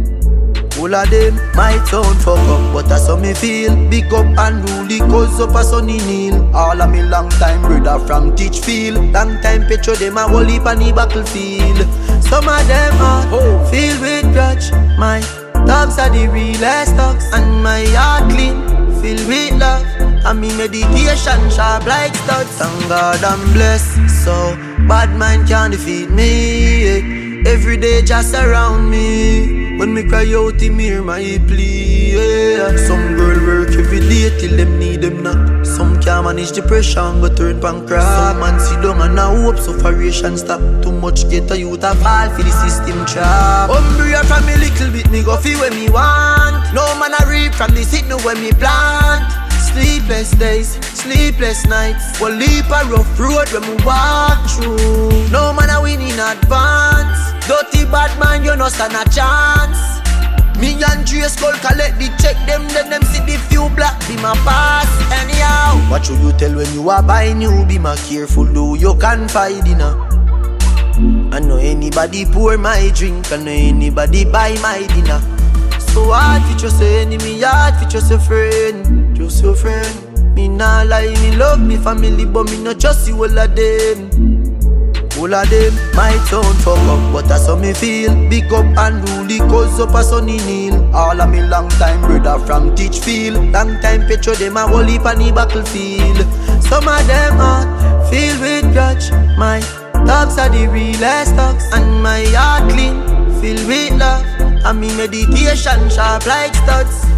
All 0.82 0.92
of 0.96 1.10
them 1.10 1.36
might 1.54 1.84
sound 1.86 2.20
fuck 2.22 2.40
up, 2.50 2.72
but 2.74 2.88
that's 2.88 3.06
how 3.06 3.14
me 3.16 3.34
feel. 3.34 3.70
Big 3.88 4.12
up 4.12 4.26
and 4.36 4.68
rule 4.68 5.08
cause 5.08 5.40
up 5.40 5.54
a 5.54 5.62
sunny 5.62 5.98
kneel. 5.98 6.50
All 6.56 6.82
of 6.82 6.90
me 6.90 7.04
long 7.04 7.28
time 7.30 7.62
brother 7.62 8.04
from 8.04 8.34
Teachfield. 8.34 9.12
Long 9.14 9.40
time 9.42 9.64
picture 9.68 9.94
them 9.94 10.16
a 10.16 10.26
whole 10.26 10.42
heap 10.42 10.66
on 10.66 10.80
the 10.80 10.90
battlefield. 10.90 11.78
Some 12.24 12.48
of 12.48 12.66
them 12.66 12.94
are 13.00 13.24
oh. 13.30 13.64
filled 13.70 14.00
with 14.00 14.32
grudge. 14.32 14.72
My 14.98 15.20
dogs 15.66 16.00
are 16.00 16.10
the 16.10 16.26
realest 16.26 16.96
dogs, 16.96 17.30
and 17.32 17.62
my 17.62 17.84
heart 17.94 18.28
clean, 18.32 18.58
filled 19.00 19.24
with 19.28 19.60
love. 19.60 19.86
And 20.26 20.40
me 20.40 20.48
meditation 20.56 21.48
sharp 21.48 21.86
like 21.86 22.12
studs. 22.16 22.50
Thank 22.58 22.88
God 22.88 23.22
I'm 23.22 23.52
blessed, 23.52 24.10
so 24.24 24.56
bad 24.88 25.16
mind 25.16 25.46
can't 25.46 25.72
defeat 25.72 26.10
me. 26.10 27.46
Every 27.46 27.76
day 27.76 28.02
just 28.02 28.34
around 28.34 28.90
me. 28.90 29.61
When 29.78 29.94
me 29.94 30.04
cry 30.04 30.32
out, 30.34 30.60
him 30.60 30.78
hear 30.78 31.02
my 31.02 31.40
plea. 31.48 32.12
Yeah. 32.12 32.76
Some 32.76 33.16
girl 33.16 33.38
work 33.46 33.70
every 33.70 34.00
day 34.00 34.30
till 34.38 34.56
them 34.56 34.78
need 34.78 35.00
them 35.00 35.22
not. 35.22 35.66
Some 35.66 36.00
can't 36.00 36.24
manage 36.24 36.52
depression 36.52 37.20
but 37.20 37.36
turn 37.36 37.60
pancreas. 37.60 38.04
Some 38.04 38.40
man 38.40 38.60
sit 38.60 38.80
down 38.82 39.00
and 39.00 39.16
now 39.16 39.34
hope 39.34 39.58
sufferation 39.58 40.36
stop. 40.36 40.60
Too 40.82 40.92
much 40.92 41.28
get 41.30 41.50
a 41.50 41.58
youth 41.58 41.82
a 41.84 41.94
fall 41.96 42.28
for 42.30 42.42
the 42.42 42.52
system 42.62 43.04
trap. 43.06 43.70
Umbrella 43.70 44.22
from 44.24 44.44
me 44.46 44.56
little 44.56 44.92
bit, 44.92 45.10
me 45.10 45.22
go 45.24 45.36
feel 45.38 45.58
when 45.60 45.74
me 45.74 45.88
want. 45.88 46.72
No 46.74 46.84
man 47.00 47.12
a 47.18 47.26
reap 47.26 47.54
from 47.54 47.72
the 47.72 47.82
no 48.08 48.18
when 48.18 48.40
me 48.40 48.52
plant. 48.52 49.24
Sleepless 49.72 50.32
days, 50.32 50.76
sleepless 50.84 51.66
nights. 51.66 52.20
One 52.20 52.38
leap 52.38 52.66
a 52.66 52.84
rough 52.92 53.18
road 53.18 53.48
when 53.52 53.64
we 53.64 53.82
walk 53.84 54.38
through. 54.50 55.30
No 55.30 55.52
man 55.54 55.70
a 55.70 55.80
win 55.80 56.00
in 56.02 56.20
advance. 56.20 57.31
Dirty 57.48 57.84
bad 57.90 58.16
man, 58.18 58.44
you 58.44 58.54
no 58.56 58.68
stand 58.68 58.94
a 58.94 59.02
chance. 59.10 60.00
Me 60.58 60.78
and 60.84 61.04
Dre 61.04 61.22
Skull 61.22 61.52
collect 61.58 61.98
the 61.98 62.06
check 62.22 62.36
them, 62.46 62.62
then 62.68 62.88
them 62.88 63.02
see 63.02 63.18
the 63.26 63.36
few 63.50 63.68
black 63.74 63.98
be 64.06 64.14
my 64.16 64.32
pass. 64.46 64.86
Anyhow, 65.10 65.74
what 65.90 66.06
should 66.06 66.20
you 66.20 66.32
tell 66.32 66.54
when 66.54 66.72
you 66.72 66.88
are 66.88 67.02
buying 67.02 67.42
you? 67.42 67.64
Be 67.66 67.78
my 67.78 67.96
careful, 67.96 68.44
though 68.44 68.74
you 68.74 68.94
can 68.96 69.26
find 69.28 69.64
dinner. 69.64 69.98
I 71.32 71.40
know 71.40 71.56
anybody 71.56 72.24
pour 72.26 72.56
my 72.58 72.92
drink, 72.94 73.32
I 73.32 73.38
know 73.38 73.50
anybody 73.50 74.24
buy 74.24 74.54
my 74.62 74.86
dinner. 74.94 75.20
So 75.80 76.12
hard 76.12 76.42
for 76.44 76.58
just 76.58 76.80
your 76.80 76.90
enemy, 77.00 77.40
hard 77.40 77.74
for 77.82 77.88
just 77.90 78.10
your 78.10 78.20
friend, 78.20 79.16
just 79.16 79.42
your 79.42 79.56
friend. 79.56 80.34
Me 80.34 80.46
nah 80.48 80.82
lie, 80.82 81.12
me 81.20 81.36
love 81.36 81.60
me 81.60 81.76
family, 81.76 82.24
but 82.24 82.44
me 82.50 82.62
not 82.62 82.78
just 82.78 83.08
you 83.08 83.16
all 83.16 83.38
of 83.38 83.56
them. 83.56 84.41
All 85.22 85.32
of 85.32 85.48
them 85.50 85.72
might 85.94 86.18
sound 86.26 86.58
fuck 86.64 86.76
up, 86.78 87.12
but 87.12 87.28
that's 87.28 87.46
how 87.46 87.54
me 87.54 87.72
feel. 87.72 88.12
Big 88.28 88.52
up 88.52 88.66
and 88.76 89.08
rule 89.08 89.48
cause 89.48 89.78
up 89.78 89.94
a 89.94 90.02
sunny 90.02 90.38
kneel. 90.38 90.74
All 90.92 91.20
of 91.20 91.30
me 91.30 91.40
long 91.40 91.68
time 91.68 92.00
brother 92.00 92.44
from 92.44 92.74
Teachfield. 92.74 93.52
Long 93.52 93.80
time 93.80 94.04
picture 94.08 94.34
them 94.34 94.56
a 94.56 94.66
whole 94.66 94.82
heap 94.82 95.06
on 95.06 95.20
the 95.20 95.30
battlefield. 95.30 96.26
Some 96.64 96.88
of 96.88 97.06
them 97.06 97.40
are 97.40 98.10
filled 98.10 98.40
with 98.40 98.72
grudge. 98.72 99.12
My 99.38 99.60
dogs 100.04 100.38
are 100.38 100.48
the 100.48 100.66
realest 100.66 101.36
dogs, 101.36 101.70
and 101.72 102.02
my 102.02 102.24
heart 102.34 102.68
clean, 102.72 102.98
filled 103.40 103.64
with 103.68 103.92
love. 104.00 104.26
And 104.64 104.80
me 104.80 104.88
meditation 104.96 105.88
sharp 105.88 106.26
like 106.26 106.52
studs. 106.56 107.11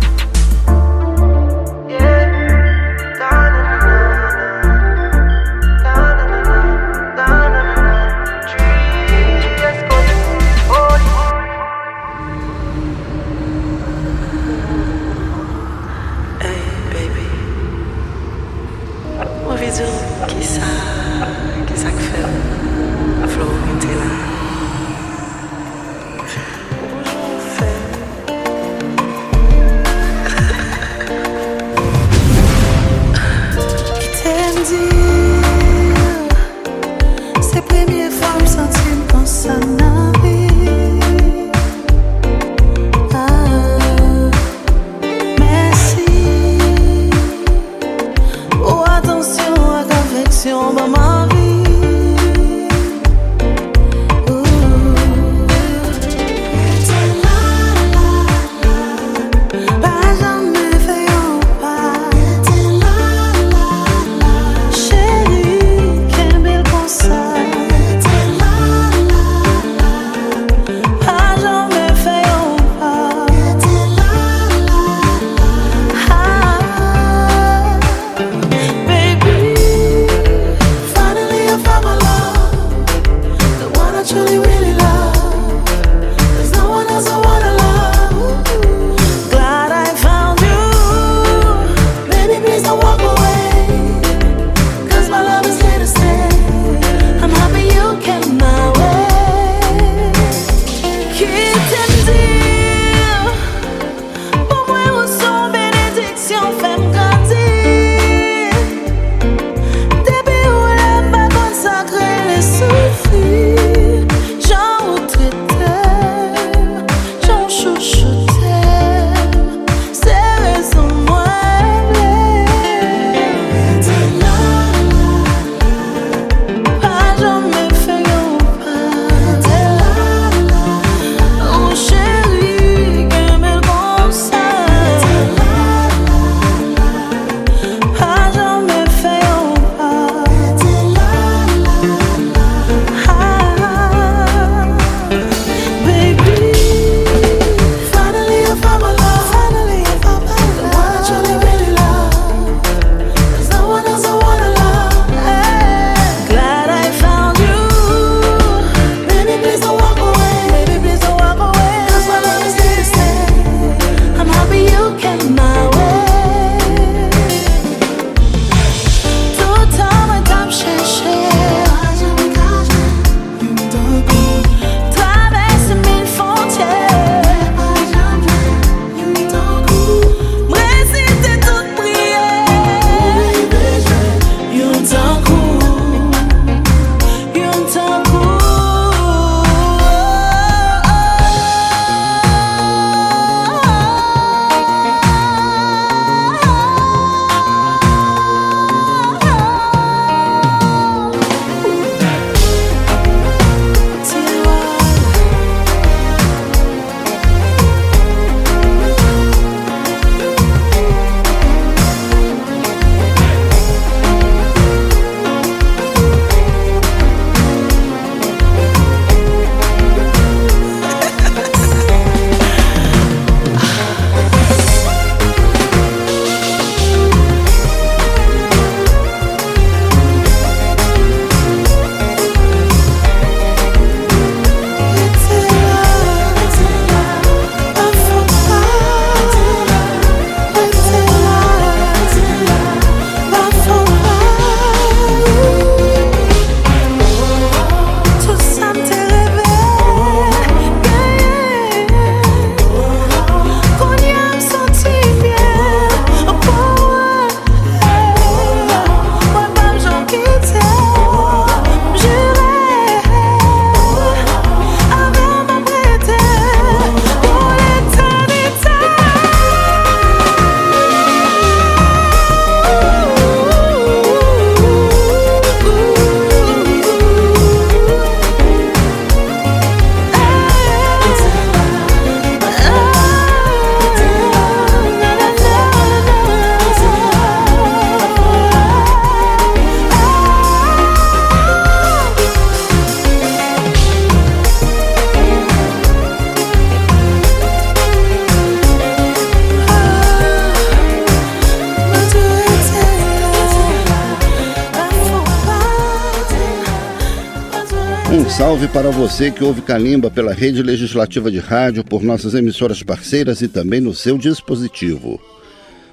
Para 308.74 308.90
você 308.90 309.30
que 309.30 309.42
ouve 309.44 309.62
Calimba 309.62 310.10
pela 310.10 310.34
rede 310.34 310.60
legislativa 310.60 311.30
de 311.30 311.38
rádio, 311.38 311.84
por 311.84 312.02
nossas 312.02 312.34
emissoras 312.34 312.82
parceiras 312.82 313.40
e 313.40 313.46
também 313.46 313.80
no 313.80 313.94
seu 313.94 314.18
dispositivo. 314.18 315.20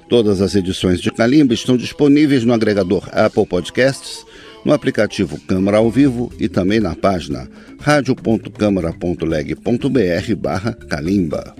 Todas 0.08 0.42
as 0.42 0.56
edições 0.56 1.00
de 1.00 1.12
Calimba 1.12 1.54
estão 1.54 1.76
disponíveis 1.76 2.44
no 2.44 2.52
agregador 2.52 3.08
Apple 3.12 3.46
Podcasts, 3.46 4.26
no 4.64 4.72
aplicativo 4.72 5.40
Câmara 5.46 5.76
ao 5.76 5.88
Vivo 5.92 6.32
e 6.40 6.48
também 6.48 6.80
na 6.80 6.96
página 6.96 7.48
radio.câmara.leg.br 7.78 10.34
barra 10.36 10.72
Calimba. 10.72 11.54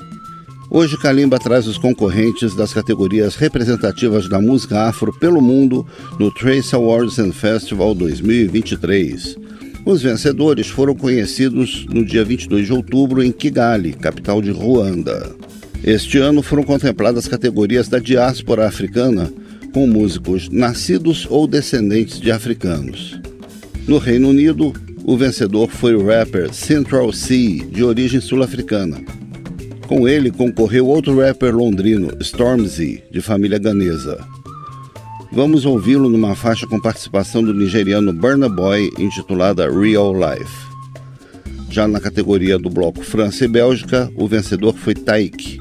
Hoje 0.69 0.99
Calimba 0.99 1.39
traz 1.39 1.69
os 1.69 1.79
concorrentes 1.79 2.57
das 2.57 2.75
categorias 2.75 3.37
representativas 3.37 4.29
da 4.29 4.41
música 4.41 4.89
afro 4.89 5.17
pelo 5.21 5.41
mundo 5.41 5.87
no 6.19 6.35
Trace 6.35 6.75
Awards 6.75 7.21
and 7.21 7.33
Festival 7.33 7.95
2023. 7.95 9.52
Os 9.85 10.01
vencedores 10.01 10.69
foram 10.69 10.95
conhecidos 10.95 11.87
no 11.89 12.05
dia 12.05 12.25
22 12.25 12.67
de 12.67 12.73
outubro 12.73 13.23
em 13.23 13.33
Kigali, 13.33 13.93
capital 13.93 14.41
de 14.41 14.53
Ruanda. 14.53 15.35
Este 15.83 16.19
ano 16.19 16.41
foram 16.41 16.63
contempladas 16.63 17.27
categorias 17.27 17.89
da 17.89 17.99
diáspora 17.99 18.69
africana 18.69 19.33
com 19.75 19.87
músicos 19.87 20.49
nascidos 20.49 21.27
ou 21.29 21.49
descendentes 21.49 22.21
de 22.21 22.31
africanos. 22.31 23.21
No 23.89 23.99
Reino 23.99 24.29
Unido, 24.29 24.73
o 25.05 25.17
vencedor 25.17 25.69
foi 25.69 25.97
o 25.97 26.07
rapper 26.07 26.55
Central 26.55 27.13
C, 27.13 27.61
de 27.69 27.83
origem 27.83 28.21
sul-africana. 28.21 29.03
Com 29.89 30.07
ele 30.07 30.31
concorreu 30.31 30.87
outro 30.87 31.19
rapper 31.19 31.55
londrino, 31.55 32.13
Stormzy, 32.21 33.03
de 33.11 33.21
família 33.21 33.59
ganesa. 33.59 34.25
Vamos 35.35 35.65
ouvi-lo 35.65 36.11
numa 36.11 36.37
faixa 36.37 36.67
com 36.67 36.79
participação 36.79 37.43
do 37.43 37.55
nigeriano 37.55 38.13
Burna 38.13 38.51
Boy, 38.51 38.93
intitulada 38.99 39.67
Real 39.67 40.13
Life. 40.13 40.71
Já 41.71 41.89
na 41.89 41.99
categoria 41.99 42.59
do 42.59 42.69
bloco 42.69 43.03
França 43.03 43.47
e 43.47 43.49
Bélgica, 43.49 44.13
o 44.15 44.29
vencedor 44.29 44.75
foi 44.75 44.95
Taik, 44.95 45.59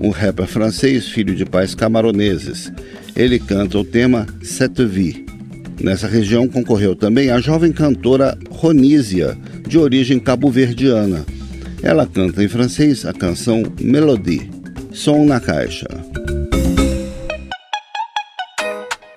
um 0.00 0.10
rapper 0.10 0.48
francês 0.48 1.06
filho 1.06 1.32
de 1.32 1.44
pais 1.44 1.76
camaroneses. 1.76 2.72
Ele 3.14 3.38
canta 3.38 3.78
o 3.78 3.84
tema 3.84 4.26
Cette 4.42 4.84
Vie. 4.84 5.24
Nessa 5.80 6.08
região 6.08 6.48
concorreu 6.48 6.96
também 6.96 7.30
a 7.30 7.40
jovem 7.40 7.70
cantora 7.70 8.36
Ronísia, 8.50 9.38
de 9.64 9.78
origem 9.78 10.18
cabo-verdiana. 10.18 11.24
Ela 11.84 12.04
canta 12.04 12.42
em 12.42 12.48
francês 12.48 13.06
a 13.06 13.12
canção 13.12 13.62
Melodie. 13.80 14.50
Som 14.92 15.24
na 15.24 15.38
caixa. 15.38 15.86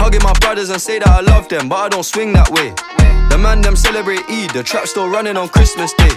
Hugging 0.00 0.22
my 0.22 0.32
brothers 0.34 0.70
and 0.70 0.80
say 0.80 1.00
that 1.00 1.08
I 1.08 1.20
love 1.20 1.48
them, 1.48 1.68
but 1.68 1.74
I 1.74 1.88
don't 1.88 2.04
swing 2.04 2.32
that 2.32 2.48
way. 2.50 2.70
The 3.30 3.36
man 3.36 3.60
them 3.60 3.74
celebrate 3.74 4.22
Eid, 4.30 4.50
the 4.50 4.62
trap 4.62 4.86
still 4.86 5.08
running 5.08 5.36
on 5.36 5.48
Christmas 5.48 5.92
Day. 5.94 6.14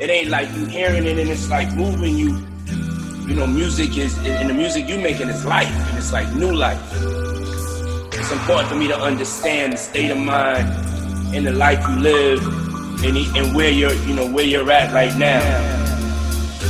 It 0.00 0.10
ain't 0.10 0.28
like 0.28 0.48
you 0.54 0.66
hearing 0.66 1.04
it 1.04 1.18
and 1.18 1.28
it's 1.28 1.50
like 1.50 1.74
moving 1.74 2.16
you. 2.16 2.38
You 3.26 3.34
know, 3.34 3.48
music 3.48 3.98
is, 3.98 4.16
and 4.18 4.48
the 4.48 4.54
music 4.54 4.88
you 4.88 5.00
making 5.00 5.28
is 5.28 5.44
life, 5.44 5.66
and 5.66 5.98
it's 5.98 6.12
like 6.12 6.32
new 6.34 6.52
life. 6.52 6.80
It's 8.12 8.30
important 8.30 8.68
for 8.68 8.76
me 8.76 8.86
to 8.86 8.96
understand 8.96 9.72
the 9.72 9.76
state 9.76 10.12
of 10.12 10.18
mind 10.18 10.68
and 11.34 11.44
the 11.44 11.52
life 11.52 11.84
you 11.88 11.96
live 11.96 12.63
and, 13.02 13.16
and 13.36 13.54
where 13.54 13.70
you're, 13.70 13.94
you 13.94 14.14
know, 14.14 14.26
where 14.26 14.44
you're 14.44 14.70
at 14.70 14.92
right 14.92 15.16
now. 15.16 15.40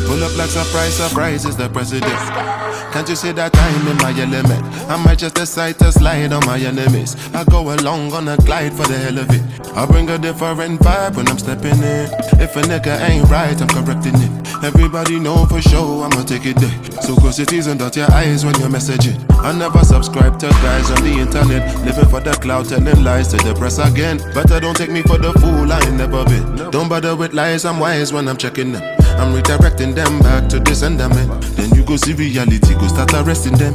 Pull 0.07 0.23
up 0.23 0.37
like 0.37 0.51
surprise, 0.51 0.95
surprise 0.95 1.45
is 1.45 1.57
the 1.57 1.69
president. 1.69 2.64
Can't 2.95 3.09
you 3.09 3.17
see 3.17 3.33
that 3.33 3.51
I'm 3.59 3.89
in 3.89 3.97
my 3.97 4.15
element? 4.15 4.63
I 4.89 4.97
might 5.03 5.19
just 5.19 5.35
decide 5.35 5.81
to 5.81 5.91
slide 5.91 6.33
on 6.33 6.47
my 6.47 6.61
enemies. 6.61 7.17
I 7.35 7.43
go 7.43 7.75
along 7.75 8.13
on 8.13 8.29
a 8.29 8.37
glide 8.37 8.73
for 8.73 8.87
the 8.87 8.97
hell 8.97 9.19
of 9.19 9.29
it. 9.35 9.43
I 9.75 9.85
bring 9.85 10.09
a 10.11 10.17
different 10.17 10.79
vibe 10.79 11.17
when 11.17 11.27
I'm 11.27 11.37
stepping 11.37 11.83
in. 11.83 12.07
If 12.39 12.55
a 12.55 12.63
nigga 12.63 13.01
ain't 13.01 13.29
right, 13.29 13.61
I'm 13.61 13.67
correcting 13.67 14.15
it. 14.15 14.31
Everybody 14.63 15.19
know 15.19 15.45
for 15.47 15.61
sure 15.61 16.05
I'ma 16.05 16.23
take 16.23 16.47
it 16.47 16.55
there. 16.59 17.03
So 17.03 17.17
close 17.17 17.37
your 17.37 17.47
teeth 17.47 17.67
and 17.67 17.81
dot 17.81 17.97
your 17.97 18.09
eyes 18.13 18.45
when 18.45 18.55
you're 18.61 18.71
messaging. 18.71 19.19
I 19.43 19.51
never 19.51 19.83
subscribe 19.83 20.39
to 20.39 20.49
guys 20.63 20.89
on 20.93 21.03
the 21.03 21.19
internet. 21.19 21.75
Living 21.85 22.07
for 22.07 22.21
the 22.21 22.31
cloud, 22.35 22.69
telling 22.69 23.03
lies 23.03 23.27
to 23.35 23.39
the 23.39 23.55
press 23.55 23.79
again. 23.79 24.19
Better 24.35 24.61
don't 24.61 24.77
take 24.77 24.93
me 24.93 25.03
for 25.03 25.19
the 25.19 25.33
fool, 25.41 25.67
I 25.73 25.81
ain't 25.81 25.97
never 25.97 26.25
been. 26.27 26.71
Don't 26.71 26.89
bother 26.89 27.17
with 27.17 27.35
lies, 27.35 27.65
I'm 27.65 27.81
wise 27.81 28.13
when 28.13 28.29
I'm 28.29 28.37
checking 28.37 28.71
them. 28.71 29.04
I'm 29.19 29.33
redirecting 29.35 29.95
them 29.95 30.21
back 30.21 30.49
to 30.51 30.61
the 30.61 30.75
sender 30.75 31.09
man. 31.09 31.29
Then 31.57 31.75
you 31.75 31.85
go 31.85 31.97
see 31.97 32.15
reality, 32.15 32.75
go 32.75 32.87
start 32.89 33.13
arresting 33.15 33.57
them. 33.57 33.75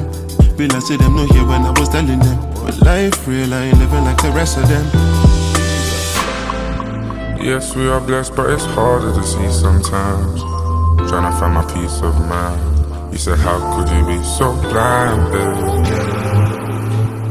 Will 0.57 0.75
I 0.75 0.79
see 0.79 0.97
them 0.97 1.15
no 1.15 1.25
here 1.25 1.45
when 1.45 1.63
I 1.63 1.71
was 1.79 1.89
telling 1.89 2.19
them? 2.19 2.37
But 2.65 2.79
life 2.81 3.27
real, 3.27 3.53
I 3.53 3.65
ain't 3.65 3.79
living 3.79 4.03
like 4.03 4.21
the 4.21 4.31
rest 4.31 4.57
of 4.57 4.67
them. 4.67 4.85
Yes, 7.41 7.73
we 7.75 7.87
are 7.87 8.01
blessed, 8.01 8.35
but 8.35 8.49
it's 8.49 8.65
harder 8.65 9.13
to 9.13 9.23
see 9.23 9.49
sometimes. 9.49 10.41
Trying 11.09 11.31
to 11.31 11.39
find 11.39 11.53
my 11.53 11.63
peace 11.73 12.01
of 12.01 12.13
mind. 12.27 13.13
You 13.13 13.17
said, 13.17 13.39
How 13.39 13.57
could 13.73 13.89
you 13.89 14.05
be 14.05 14.21
so 14.23 14.53
blind, 14.69 15.31
baby? 15.31 16.19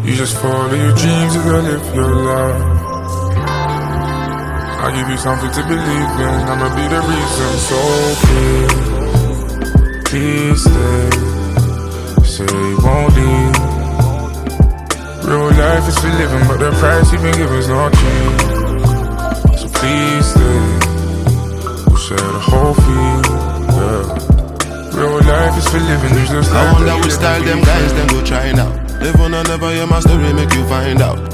You 0.08 0.16
just 0.16 0.36
follow 0.38 0.74
your 0.74 0.94
dreams 0.96 1.34
and 1.36 1.44
go 1.44 1.60
live 1.60 1.94
your 1.94 2.14
life. 2.14 2.77
I 4.80 4.94
give 4.94 5.08
you 5.08 5.18
something 5.18 5.50
to 5.50 5.62
believe 5.66 6.20
in. 6.22 6.34
I'ma 6.48 6.68
be 6.78 6.86
the 6.86 7.00
reason. 7.02 7.50
So 7.68 7.78
please, 8.22 8.74
please 10.06 10.60
stay. 10.62 11.10
Say 12.24 12.46
you 12.46 12.78
won't 12.82 13.10
leave. 13.18 13.58
Real 15.26 15.50
life 15.50 15.88
is 15.88 15.98
for 15.98 16.08
living, 16.08 16.46
but 16.46 16.58
the 16.58 16.70
price 16.78 17.12
you've 17.12 17.22
been 17.22 17.34
giving 17.36 17.58
is 17.58 17.68
not 17.68 17.92
cheap. 17.92 18.38
So 19.58 19.66
please 19.76 20.26
stay. 20.30 20.60
We'll 21.84 21.98
share 21.98 22.16
the 22.16 22.38
whole 22.38 22.74
fee. 22.74 23.18
Yeah. 23.74 24.02
Real 24.94 25.18
life 25.26 25.58
is 25.58 25.66
for 25.68 25.80
living. 25.80 26.14
It's 26.22 26.30
just 26.30 26.52
I 26.52 26.72
wonder 26.72 26.94
which 27.02 27.12
style 27.12 27.42
them 27.42 27.60
guys 27.62 27.92
them 27.94 28.06
go 28.08 28.24
try 28.24 28.52
now. 28.52 28.70
Live 29.02 29.20
on 29.20 29.34
and 29.34 29.48
never 29.48 29.70
hear 29.72 29.86
my 29.86 30.00
story, 30.00 30.32
make 30.32 30.54
you 30.54 30.64
find 30.68 31.02
out. 31.02 31.27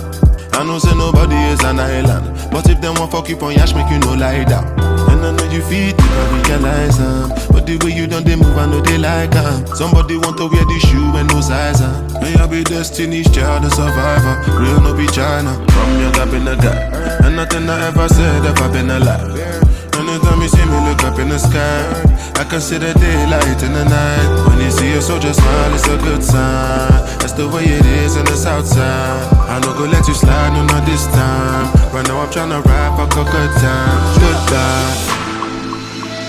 I 0.54 0.62
know 0.64 0.78
say 0.78 0.94
nobody 0.94 1.36
is 1.52 1.60
an 1.64 1.80
island. 1.80 2.30
But 2.50 2.68
if 2.70 2.80
them 2.80 2.94
want 2.94 3.10
fuck 3.10 3.28
you 3.28 3.38
on 3.40 3.54
yash, 3.54 3.74
make 3.74 3.90
you 3.90 3.98
know 3.98 4.14
lie 4.14 4.44
down. 4.44 4.64
And 5.10 5.20
I 5.26 5.32
know 5.32 5.44
you 5.50 5.60
feel 5.62 5.90
it, 5.90 5.96
I 5.98 6.48
realize 6.48 7.00
um. 7.00 7.30
But 7.50 7.66
the 7.66 7.76
way 7.84 7.92
you 7.92 8.06
done 8.06 8.24
they 8.24 8.36
move, 8.36 8.56
I 8.56 8.66
know 8.66 8.80
they 8.80 8.98
like 8.98 9.34
um. 9.36 9.66
Somebody 9.74 10.16
want 10.16 10.36
to 10.38 10.46
wear 10.46 10.64
the 10.64 10.78
shoe 10.86 11.16
and 11.18 11.28
no 11.28 11.40
size 11.40 11.80
um. 11.80 12.06
May 12.22 12.34
I 12.34 12.46
be 12.46 12.62
destiny's 12.62 13.30
child, 13.34 13.64
a 13.64 13.70
survivor. 13.70 14.34
Real 14.58 14.80
no 14.80 14.94
be 14.94 15.06
China. 15.08 15.54
From 15.74 15.90
young 16.00 16.14
I've 16.16 16.30
been 16.30 16.46
a 16.46 16.56
guy. 16.56 16.78
And 17.26 17.36
nothing 17.36 17.68
I 17.68 17.88
ever 17.88 18.08
said 18.08 18.46
ever 18.46 18.68
been 18.72 18.90
a 18.90 18.98
lie. 19.00 19.33
You 20.14 20.48
see 20.48 20.64
me 20.66 20.78
look 20.86 21.02
up 21.02 21.18
in 21.18 21.28
the 21.28 21.38
sky 21.38 22.14
I 22.36 22.44
consider 22.44 22.92
daylight 22.94 23.62
in 23.62 23.72
the 23.72 23.84
night. 23.84 24.46
When 24.46 24.60
you 24.60 24.70
see 24.70 24.92
a 24.92 25.00
soldier 25.02 25.32
smile, 25.32 25.74
it's 25.74 25.88
a 25.88 25.96
good 25.96 26.22
sign. 26.22 26.90
That's 27.18 27.32
the 27.32 27.48
way 27.48 27.64
it 27.64 27.86
is 27.86 28.16
in 28.16 28.24
the 28.24 28.36
south 28.36 28.66
side. 28.66 29.32
I 29.48 29.58
no 29.60 29.72
go 29.72 29.84
let 29.86 30.06
you 30.06 30.14
slide, 30.14 30.52
no, 30.52 30.66
not 30.66 30.84
this 30.84 31.06
time. 31.06 31.72
Right 31.94 32.06
now 32.06 32.20
I'm 32.20 32.28
tryna 32.28 32.62
rap, 32.64 32.98
I 32.98 33.06
got 33.08 33.26
good 33.32 33.50
time. 33.58 34.14
Goodbye. 34.20 34.94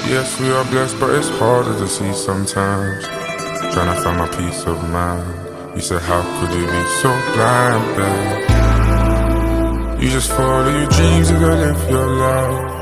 Yes, 0.09 0.39
we 0.39 0.49
are 0.49 0.65
blessed, 0.65 0.99
but 0.99 1.13
it's 1.13 1.29
harder 1.37 1.77
to 1.77 1.87
see 1.87 2.13
sometimes. 2.13 3.03
Trying 3.73 3.93
to 3.93 4.01
find 4.01 4.17
my 4.17 4.27
peace 4.29 4.65
of 4.65 4.81
mind. 4.89 5.27
You 5.75 5.81
said, 5.81 6.01
How 6.01 6.21
could 6.39 6.51
you 6.57 6.65
be 6.65 6.83
so 7.01 7.09
blind, 7.33 7.83
babe? 7.97 8.45
You 10.01 10.09
just 10.09 10.31
follow 10.31 10.69
your 10.69 10.87
dreams 10.87 11.29
and 11.29 11.39
go 11.39 11.49
live 11.49 11.89
your 11.89 12.07
life. 12.07 12.74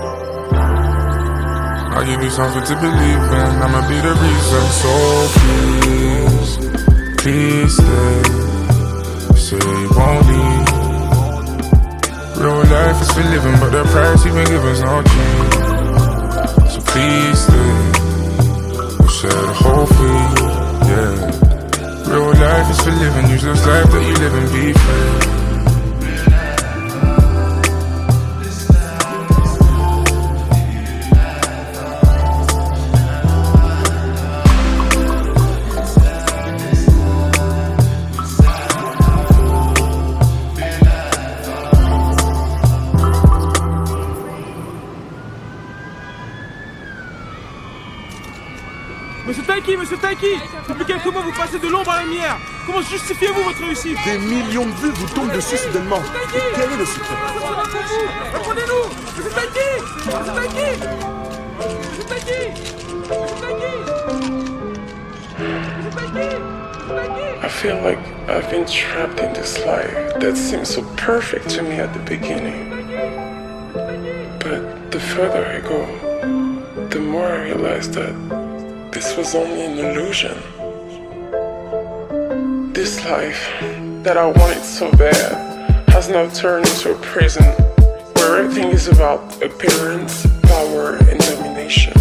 I'll 1.95 2.05
give 2.05 2.21
you 2.23 2.29
something 2.31 2.63
to 2.63 2.75
believe 2.81 3.23
in. 3.39 3.51
I'ma 3.63 3.87
be 3.87 4.01
the 4.01 4.13
reason. 4.25 4.63
So 4.81 4.93
please, 5.37 6.51
please 7.21 7.73
stay. 7.77 8.23
Say 9.37 9.61
you 9.61 9.89
won't 9.95 10.25
leave. 10.27 10.67
Real 12.41 12.63
life 12.65 12.99
is 13.01 13.11
for 13.11 13.23
living, 13.23 13.57
but 13.59 13.69
the 13.69 13.83
price 13.93 14.25
you've 14.25 14.35
been 14.35 14.47
given's 14.47 14.81
not 14.81 15.05
cheap. 15.05 15.53
So 16.71 16.79
please 16.91 17.39
stay. 17.45 17.73
We'll 18.99 19.07
share 19.09 19.29
the 19.31 19.53
whole 19.53 19.85
fee, 19.85 20.23
yeah. 20.89 22.11
Real 22.11 22.33
life 22.33 22.69
is 22.71 22.79
for 22.81 22.91
living. 22.91 23.29
Use 23.29 23.43
this 23.43 23.65
life 23.67 23.89
that 23.91 24.01
you 24.01 24.13
live 24.15 24.33
and 24.33 24.51
be 24.51 24.73
free. 24.73 25.32
Depuis 50.13 50.85
quelques 50.85 51.11
mois, 51.11 51.23
vous 51.23 51.31
passez 51.31 51.57
de 51.57 51.67
l'ombre 51.67 51.89
à 51.89 51.97
la 51.97 52.03
lumière. 52.03 52.37
Comment 52.67 52.81
justifiez-vous 52.81 53.43
votre 53.43 53.65
réussite 53.65 53.97
Des 54.05 54.19
millions 54.19 54.65
de 54.65 54.71
vues 54.73 54.91
vous 54.91 55.07
tombent 55.07 55.31
dessus 55.31 55.57
soudainement. 55.57 56.01
Quel 56.55 56.71
est 56.71 56.77
le 56.77 56.85
secret 56.85 57.15
Répondez-nous 58.33 58.89
Monsieur 59.17 59.31
Taiki 59.31 59.69
Monsieur 60.05 60.33
Taiki 60.33 60.69
Monsieur 61.57 62.05
Taiki 62.05 62.53
I 67.41 67.49
feel 67.49 67.81
like 67.81 67.99
I've 68.29 68.49
been 68.51 68.65
trapped 68.67 69.19
in 69.19 69.33
this 69.33 69.57
life 69.65 70.19
that 70.19 70.37
seemed 70.37 70.67
so 70.67 70.83
perfect 70.95 71.49
to 71.51 71.63
me 71.63 71.79
at 71.79 71.91
the 71.91 71.99
beginning. 71.99 72.69
But 74.39 74.91
the 74.91 74.99
further 74.99 75.43
I 75.43 75.59
go, 75.61 76.87
the 76.89 76.99
more 76.99 77.25
I 77.25 77.45
realize 77.45 77.89
that 77.91 78.42
this 78.93 79.17
was 79.17 79.33
only 79.33 79.65
an 79.65 79.79
illusion. 79.79 80.37
This 82.73 83.03
life 83.05 83.49
that 84.03 84.17
I 84.17 84.27
wanted 84.27 84.63
so 84.63 84.91
bad 84.91 85.89
has 85.89 86.09
now 86.09 86.29
turned 86.29 86.67
into 86.67 86.91
a 86.91 86.95
prison 87.01 87.43
where 88.15 88.43
everything 88.43 88.69
is 88.69 88.87
about 88.87 89.19
appearance, 89.41 90.27
power, 90.43 90.97
and 91.09 91.19
domination. 91.19 91.93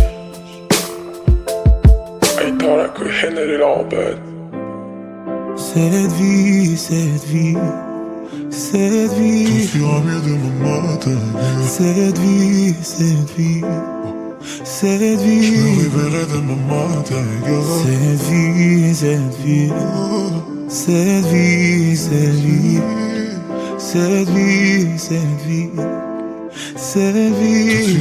I 2.45 2.55
thought 2.61 2.80
I 2.80 2.88
could 2.95 3.11
handle 3.11 3.49
it 3.49 3.62
all, 3.62 3.84
but. 3.84 4.18
Cette 5.57 6.12
vie, 6.18 6.76
cette 6.76 7.24
vie, 7.24 7.57
cette 8.51 9.12
vie. 9.12 9.66
Cette 11.66 12.18
vie, 12.18 12.74
cette 12.82 13.30
vie. 13.30 14.11
Cette 14.64 15.01
vie, 15.20 15.43
je 15.45 15.53
me 15.53 15.78
réveillerai 15.82 16.26
de 16.26 16.38
mon 16.40 16.57
Cette 17.82 18.22
vie, 18.28 18.95
cette 18.95 19.34
vie, 19.45 19.70
cette 20.68 21.24
vie, 21.26 21.97
cette 21.97 22.34
vie, 22.34 22.80
cette 23.78 24.28
vie, 24.30 24.99
cette 24.99 25.36
vie, 25.47 25.70
cette 26.76 27.14
vie. 27.16 27.99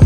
Tout 0.00 0.05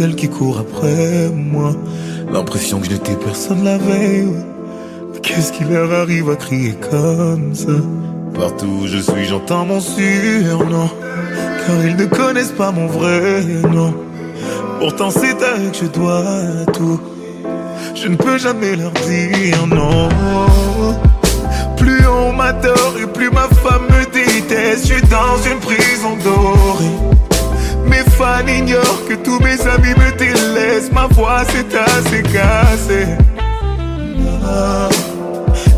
Elle 0.00 0.14
qui 0.14 0.28
court 0.28 0.58
après 0.60 1.28
moi. 1.34 1.74
L'impression 2.32 2.78
que 2.78 2.86
je 2.86 2.92
n'étais 2.92 3.16
personne 3.16 3.64
la 3.64 3.78
veille. 3.78 4.32
Qu'est-ce 5.22 5.50
qui 5.52 5.64
leur 5.64 5.92
arrive 5.92 6.30
à 6.30 6.36
crier 6.36 6.76
comme 6.88 7.52
ça? 7.52 7.72
Partout 8.34 8.82
où 8.82 8.86
je 8.86 8.98
suis, 8.98 9.24
j'entends 9.24 9.66
mon 9.66 9.80
surnom. 9.80 10.88
Car 11.66 11.84
ils 11.84 11.96
ne 11.96 12.04
connaissent 12.06 12.52
pas 12.52 12.70
mon 12.70 12.86
vrai 12.86 13.42
nom. 13.72 13.92
Pourtant 14.78 15.10
c'est 15.10 15.42
à 15.42 15.58
eux 15.58 15.70
que 15.72 15.78
je 15.82 15.86
dois 15.86 16.22
tout. 16.72 17.00
Je 17.96 18.06
ne 18.06 18.14
peux 18.14 18.38
jamais 18.38 18.76
leur 18.76 18.92
dire 18.92 19.66
non. 19.66 20.08
Plus 21.76 22.06
on 22.06 22.32
m'adore 22.32 22.94
et 23.02 23.06
plus 23.06 23.30
ma 23.30 23.48
femme 23.48 23.86
me 23.90 24.04
déteste. 24.12 24.86
Je 24.86 24.92
suis 24.94 25.02
dans 25.02 25.36
une 25.50 25.58
prison 25.58 26.16
dorée. 26.22 27.27
Mes 27.86 28.04
fans 28.16 28.46
ignorent 28.46 29.04
que 29.08 29.14
tous 29.14 29.38
mes 29.40 29.60
amis 29.66 29.94
me 29.96 30.16
délaissent. 30.16 30.90
Ma 30.92 31.06
voix 31.06 31.44
s'est 31.44 31.66
assez 31.76 32.22
cassée. 32.22 33.06
Ah, 34.44 34.88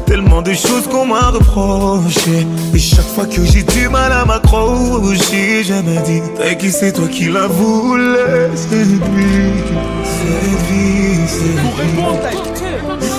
tellement 0.06 0.42
de 0.42 0.52
choses 0.52 0.86
qu'on 0.90 1.06
m'a 1.06 1.30
reproché. 1.30 2.46
Et 2.74 2.78
chaque 2.78 3.06
fois 3.14 3.26
que 3.26 3.44
j'ai 3.44 3.62
du 3.62 3.88
mal 3.88 4.12
à 4.12 4.24
m'accrocher, 4.24 5.64
je 5.64 5.74
me 5.74 6.04
dis 6.04 6.22
qui 6.58 6.70
c'est 6.70 6.92
toi 6.92 7.08
qui 7.08 7.28
la 7.28 7.46
voulais 7.46 8.50
Cette 8.54 8.70
vie, 8.70 9.62
cette 10.04 10.60
vie, 10.68 11.28
cette 11.28 11.50
vie. 11.50 12.20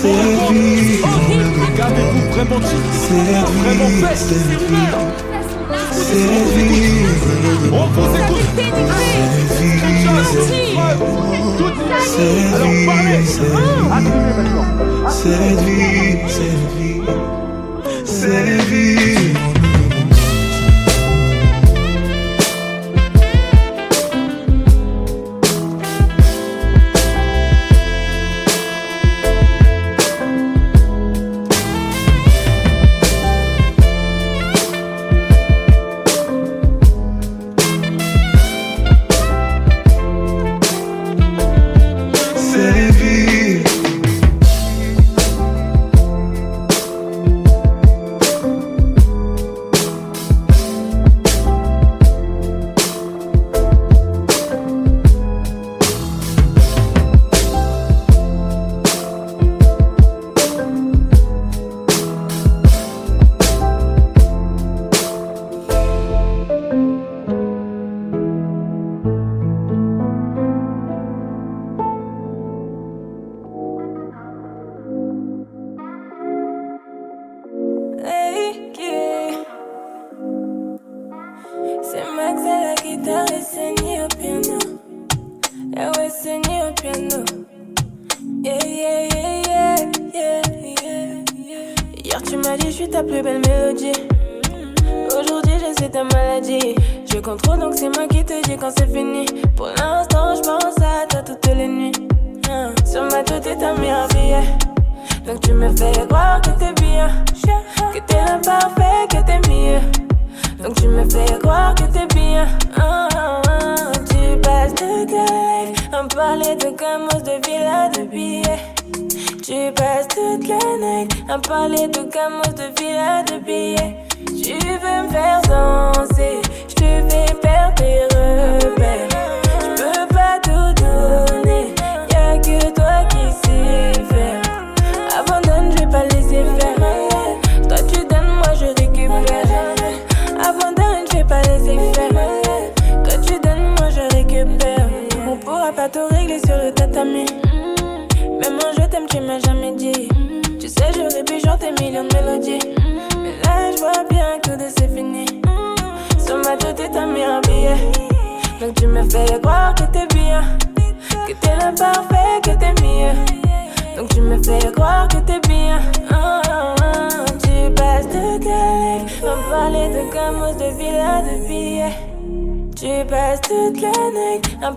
Vie, 0.01 0.97
cette 0.97 2.31
Vraiment 2.41 2.59
vie, 4.69 5.30
c'est 6.03 6.25
la 6.31 6.41
vie. 6.55 7.01
On. 7.71 7.85
C'est 15.09 15.55
vie. 15.63 16.21
C'est 18.05 18.57
vie. 18.69 19.50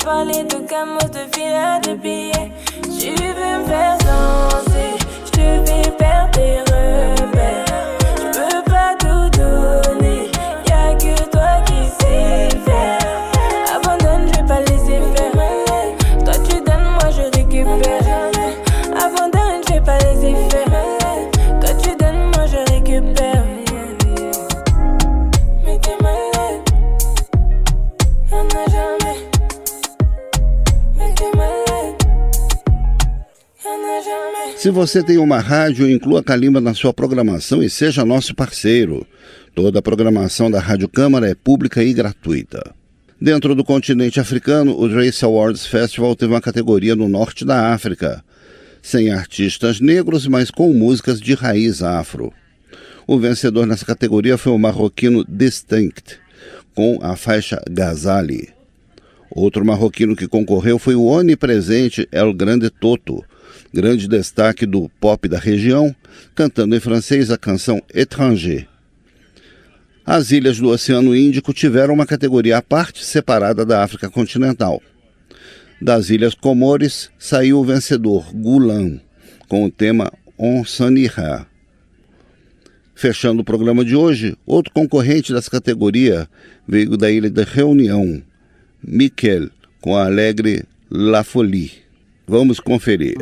parler 0.04 0.44
de 0.44 0.63
você 34.86 35.02
tem 35.02 35.16
uma 35.16 35.38
rádio, 35.38 35.90
inclua 35.90 36.20
a 36.20 36.22
Calimba 36.22 36.60
na 36.60 36.74
sua 36.74 36.92
programação 36.92 37.62
e 37.62 37.70
seja 37.70 38.04
nosso 38.04 38.34
parceiro. 38.34 39.06
Toda 39.54 39.78
a 39.78 39.82
programação 39.82 40.50
da 40.50 40.60
Rádio 40.60 40.90
Câmara 40.90 41.26
é 41.26 41.34
pública 41.34 41.82
e 41.82 41.94
gratuita. 41.94 42.74
Dentro 43.18 43.54
do 43.54 43.64
continente 43.64 44.20
africano, 44.20 44.78
o 44.78 44.86
Race 44.86 45.24
Awards 45.24 45.64
Festival 45.64 46.14
teve 46.14 46.34
uma 46.34 46.40
categoria 46.40 46.94
no 46.94 47.08
norte 47.08 47.46
da 47.46 47.72
África, 47.72 48.22
sem 48.82 49.10
artistas 49.10 49.80
negros, 49.80 50.26
mas 50.26 50.50
com 50.50 50.70
músicas 50.74 51.18
de 51.18 51.32
raiz 51.32 51.82
afro. 51.82 52.30
O 53.06 53.18
vencedor 53.18 53.66
nessa 53.66 53.86
categoria 53.86 54.36
foi 54.36 54.52
o 54.52 54.58
marroquino 54.58 55.24
Distinct, 55.26 56.18
com 56.74 56.98
a 57.00 57.16
faixa 57.16 57.58
Gazali. 57.70 58.50
Outro 59.30 59.64
marroquino 59.64 60.14
que 60.14 60.28
concorreu 60.28 60.78
foi 60.78 60.94
o 60.94 61.06
onipresente 61.06 62.06
El 62.12 62.34
Grande 62.34 62.68
Toto, 62.68 63.24
grande 63.74 64.06
destaque 64.06 64.64
do 64.64 64.88
pop 65.00 65.28
da 65.28 65.36
região, 65.36 65.94
cantando 66.32 66.76
em 66.76 66.80
francês 66.80 67.28
a 67.32 67.36
canção 67.36 67.82
Étranger. 67.92 68.68
As 70.06 70.30
ilhas 70.30 70.58
do 70.58 70.68
Oceano 70.68 71.16
Índico 71.16 71.52
tiveram 71.52 71.92
uma 71.92 72.06
categoria 72.06 72.58
à 72.58 72.62
parte 72.62 73.04
separada 73.04 73.66
da 73.66 73.82
África 73.82 74.08
continental. 74.08 74.80
Das 75.82 76.08
ilhas 76.08 76.34
Comores 76.34 77.10
saiu 77.18 77.58
o 77.58 77.64
vencedor 77.64 78.32
Gulan, 78.32 79.00
com 79.48 79.64
o 79.64 79.70
tema 79.70 80.12
On 80.38 80.64
Sanira. 80.64 81.44
Fechando 82.94 83.42
o 83.42 83.44
programa 83.44 83.84
de 83.84 83.96
hoje, 83.96 84.36
outro 84.46 84.72
concorrente 84.72 85.32
dessa 85.32 85.50
categoria 85.50 86.28
veio 86.66 86.96
da 86.96 87.10
ilha 87.10 87.28
da 87.28 87.42
Reunião, 87.42 88.22
Miquel, 88.80 89.50
com 89.80 89.96
a 89.96 90.04
alegre 90.04 90.62
La 90.88 91.24
Folie. 91.24 91.83
Vamos 92.26 92.58
conferir. 92.58 93.16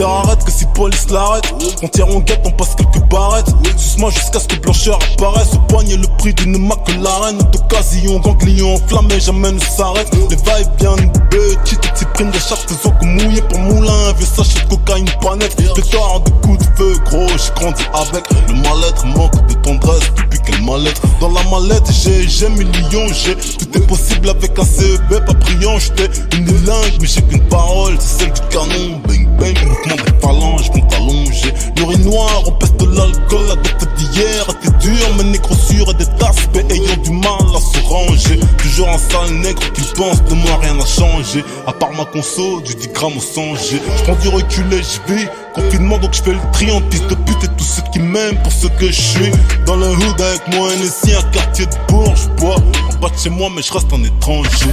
t'arrêtes 0.00 0.44
que 0.44 0.50
si 0.50 0.64
police 0.80 1.10
l'arrête. 1.10 1.44
On 1.82 1.88
tire 1.88 2.08
en 2.08 2.20
guette, 2.20 2.40
on 2.46 2.50
passe 2.52 2.74
quelques 2.74 3.06
barrettes. 3.10 3.52
Suce-moi 3.76 4.10
jusqu'à 4.10 4.40
ce 4.40 4.48
que 4.48 4.56
blancheur 4.56 4.98
apparaisse. 5.12 5.52
Au 5.52 5.58
poignet 5.68 5.98
le 5.98 6.06
prix 6.16 6.32
d'une 6.32 6.56
McLaren 6.56 7.36
D'occasion, 7.52 8.18
ganglion 8.18 8.76
enflammé, 8.76 9.20
jamais 9.20 9.52
ne 9.52 9.58
s'arrête 9.58 10.10
Les 10.30 10.36
va-et-vient 10.36 10.96
de 10.96 11.18
petites 11.28 11.84
cyprines 11.94 12.30
de 12.30 12.38
chaque 12.38 12.66
faisant 12.66 12.94
que 12.98 13.04
mouiller 13.04 13.42
pour 13.42 13.58
moulin. 13.58 14.12
Vieux 14.16 14.26
sachet 14.26 14.64
de 14.64 14.74
cocaïne 14.74 15.10
pas 15.20 15.36
net 15.36 15.54
Des 15.76 15.82
torts 15.82 16.22
de 16.24 16.30
coups 16.46 16.58
de 16.58 16.76
feu 16.76 16.94
gros, 17.04 17.28
j'ai 17.28 17.60
grandi 17.60 17.84
avec. 17.92 18.24
Le 18.48 18.54
mal-être 18.54 19.04
manque 19.04 19.46
de 19.48 19.54
tendresse 19.54 20.08
depuis 20.16 20.40
quel 20.46 20.62
mal-être 20.62 21.02
Dans 21.20 21.28
la 21.28 21.42
mallette 21.50 21.90
j'ai, 21.92 22.26
j'ai 22.26 22.48
millions, 22.48 23.06
j'ai 23.12 23.34
Tout 23.34 23.76
est 23.76 23.86
possible 23.86 24.30
avec 24.30 24.58
un 24.58 24.64
CEB 24.64 25.26
pas 25.26 25.34
brillant. 25.34 25.78
J'étais 25.78 26.08
une 26.38 26.46
langue 26.64 26.96
mais 27.02 27.06
j'ai 27.06 27.20
qu'une 27.20 27.46
parole. 27.48 27.96
C'est 27.98 28.20
celle 28.20 28.32
du 28.32 28.40
canon, 28.48 29.00
bang 29.06 29.28
bang 29.38 29.58
Mouvement 29.62 29.96
des 29.96 30.26
phalanges, 30.26 30.69
compte 30.72 30.92
allongé 30.94 31.52
L'urinoir, 31.76 32.42
on 32.46 32.52
peste 32.52 32.76
de 32.76 32.86
l'alcool 32.86 33.46
La 33.48 33.56
date 33.56 33.88
d'hier. 33.96 34.46
Était 34.50 34.76
dure 34.78 35.14
Mais 35.16 35.24
négro 35.24 35.54
sûr 35.54 35.90
et 35.90 35.94
des 35.94 36.06
tasses 36.18 36.48
ayant 36.70 36.96
du 37.02 37.10
mal 37.10 37.56
à 37.56 37.60
se 37.60 37.86
ranger. 37.86 38.40
Toujours 38.58 38.88
un 38.88 38.98
sale 38.98 39.34
nègre 39.36 39.72
qui 39.72 39.82
pense 39.94 40.22
de 40.24 40.34
moi 40.34 40.58
rien 40.62 40.74
n'a 40.74 40.86
changé. 40.86 41.44
À 41.66 41.72
part 41.72 41.92
ma 41.92 42.04
conso, 42.04 42.60
du 42.60 42.74
10 42.74 42.88
grammes 42.88 43.16
au 43.16 43.20
100 43.20 43.56
G. 43.56 43.80
J'prends 43.98 44.16
du 44.16 44.28
recul 44.28 44.72
et 44.72 44.82
j'vis 44.82 45.26
Confinement 45.54 45.98
donc 45.98 46.14
j'fais 46.14 46.32
le 46.32 46.38
tri 46.52 46.70
en 46.70 46.80
piste 46.82 47.08
de 47.08 47.14
pute 47.14 47.44
Et 47.44 47.48
tous 47.56 47.64
ceux 47.64 47.82
qui 47.92 47.98
m'aiment 47.98 48.40
pour 48.42 48.52
ce 48.52 48.68
que 48.68 48.86
je 48.86 49.00
suis. 49.00 49.32
Dans 49.66 49.76
le 49.76 49.88
hood 49.88 50.20
avec 50.20 50.54
moi 50.54 50.68
NSI, 50.76 51.14
un 51.14 51.22
quartier 51.30 51.66
de 51.66 51.74
Bourges 51.88 52.28
Bois 52.36 52.56
en 52.56 52.98
bas 53.00 53.08
de 53.08 53.18
chez 53.18 53.30
moi 53.30 53.48
mais 53.54 53.62
je 53.62 53.72
reste 53.72 53.92
un 53.92 54.02
étranger 54.04 54.70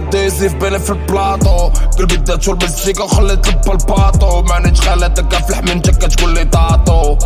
اديزيف 0.00 0.54
باين 0.54 0.78
في 0.78 0.90
البلاطو 0.90 1.68
قلبي 1.98 2.16
داتو 2.16 2.52
المزيكا 2.52 3.02
وخليت 3.04 3.48
البلباطو 3.48 4.42
مانيش 4.42 4.88
غالي 4.88 5.14
في 5.14 5.50
الحمين 5.50 5.80
جاكا 5.80 6.06
تقول 6.08 6.34
لي 6.34 6.44
طاطو. 6.44 7.18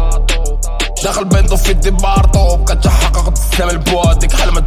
داخل 1.05 1.25
بينضو 1.25 1.57
في 1.57 1.73
دي 1.73 1.91
بارطو 1.91 2.57
بقيت 2.57 2.87
حققت 2.87 3.39
السلام 3.39 3.71
البواديك 3.71 4.33
حلمت 4.33 4.64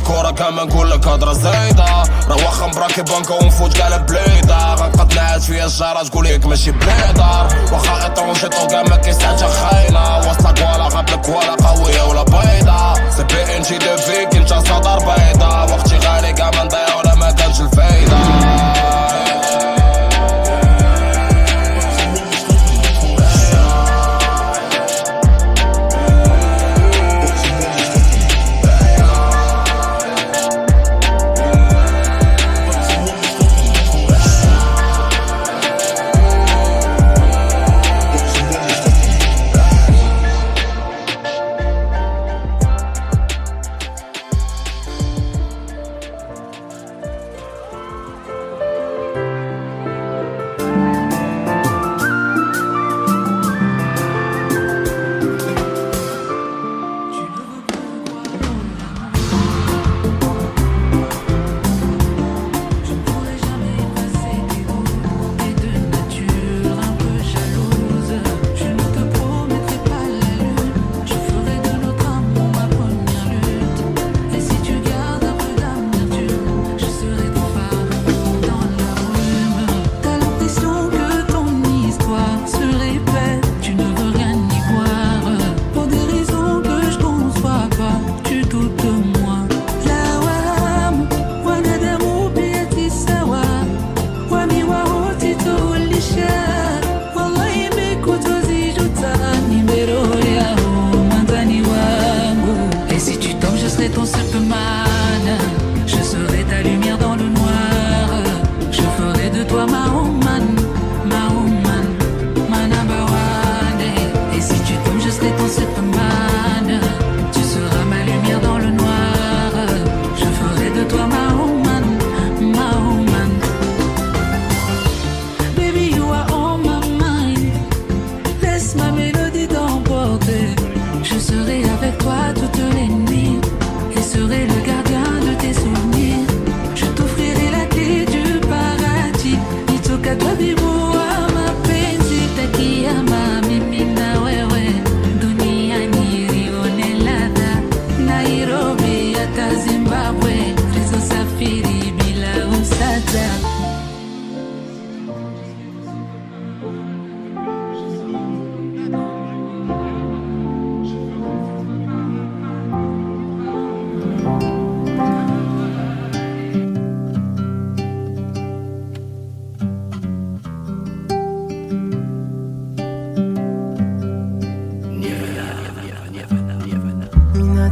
كورة 0.00 0.30
كمان 0.30 0.66
نقول 0.66 0.90
لك 0.90 1.06
هضرة 1.06 1.32
زايدة. 1.32 1.84
راه 2.28 2.36
واخا 2.36 2.66
مبراكي 2.66 3.02
بانكا 3.02 3.34
ونفوت 3.34 3.76
كاع 3.76 3.88
البليدة 3.88 4.74
غنقد 4.74 5.14
نعاد 5.14 5.40
فيا 5.40 5.66
الشارع 5.66 6.02
تقول 6.02 6.24
لك 6.24 6.46
ماشي 6.46 6.70
بليدر 6.70 7.46
واخا 7.72 8.06
اترونجي 8.06 8.48
طوكا 8.48 8.82
ما 8.82 8.96
كيسعدش 8.96 9.42
خاينة. 9.42 10.18
وسطك 10.18 10.58
ولا 10.58 10.88
غابلك 10.88 11.28
ولا 11.28 11.68
قوية 11.68 12.02
ولا 12.02 12.22
بيضة. 12.22 12.94
سي 13.16 13.24
بي 13.24 13.56
إن 13.56 13.62
جي 13.62 13.78
دو 13.78 13.96
فيك 13.96 14.34
انت 14.34 14.48
صدر 14.48 14.98
بيضة 14.98 15.64
وقتي 15.64 15.96
غالي 15.98 16.32
كاع 16.32 16.50
ما 16.50 16.64
نضيع 16.64 16.94
ولا 16.96 17.14
ما 17.14 17.30
كانش 17.30 17.60
الفايدة. 17.60 18.16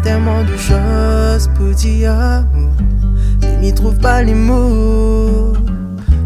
Tellement 0.09 0.43
de 0.43 0.57
choses 0.57 1.51
pour 1.55 1.75
dire 1.75 2.45
Mais 3.43 3.57
m'y 3.61 3.75
trouve 3.75 3.99
pas 3.99 4.23
les 4.23 4.35
mots 4.35 5.53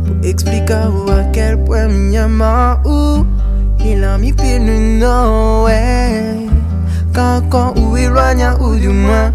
Pour 0.04 0.16
expliquer 0.22 0.86
à 1.18 1.24
quel 1.32 1.62
point 1.64 1.88
m'y 1.88 2.16
ama 2.16 2.80
ou 2.84 3.26
Il 3.84 4.04
a 4.04 4.18
mis 4.18 4.32
pile 4.32 4.66
le 4.66 4.78
nom 5.00 5.64
ouais. 5.64 6.46
Quand 7.12 7.42
quand 7.50 7.74
ou 7.76 7.96
éloigne 7.96 8.46
ou 8.60 8.76
du 8.76 8.88
moins 8.88 9.32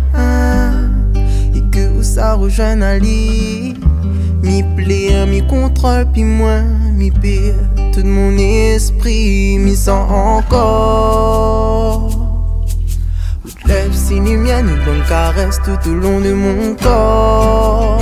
Et 1.53 1.61
que 1.71 1.89
où 1.97 2.01
ça 2.01 2.35
rejoint 2.35 2.81
Ali. 2.81 3.75
Mi 4.43 4.63
plaît, 4.77 5.25
mi 5.27 5.45
contrôle, 5.45 6.05
puis 6.13 6.23
moi, 6.23 6.61
mi 6.95 7.11
pire 7.11 7.55
Tout 7.91 8.05
mon 8.05 8.37
esprit, 8.37 9.57
mi 9.59 9.75
sent 9.75 9.91
encore 9.91 12.06
Lève 14.09 14.17
si 14.17 14.19
lumière, 14.19 14.59
une 14.59 14.75
bonne 14.85 15.03
caresse 15.07 15.59
tout 15.63 15.89
au 15.89 15.93
long 15.93 16.21
de 16.21 16.33
mon 16.33 16.75
corps. 16.75 17.99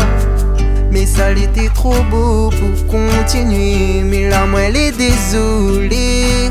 Mais 0.91 1.06
ça 1.06 1.34
l'était 1.34 1.70
trop 1.74 1.95
beau 2.10 2.49
pour 2.49 2.88
continuer. 2.88 4.03
Mais 4.03 4.30
là, 4.30 4.45
moi, 4.45 4.62
elle 4.62 4.76
est 4.76 4.91
désolée. 4.91 6.49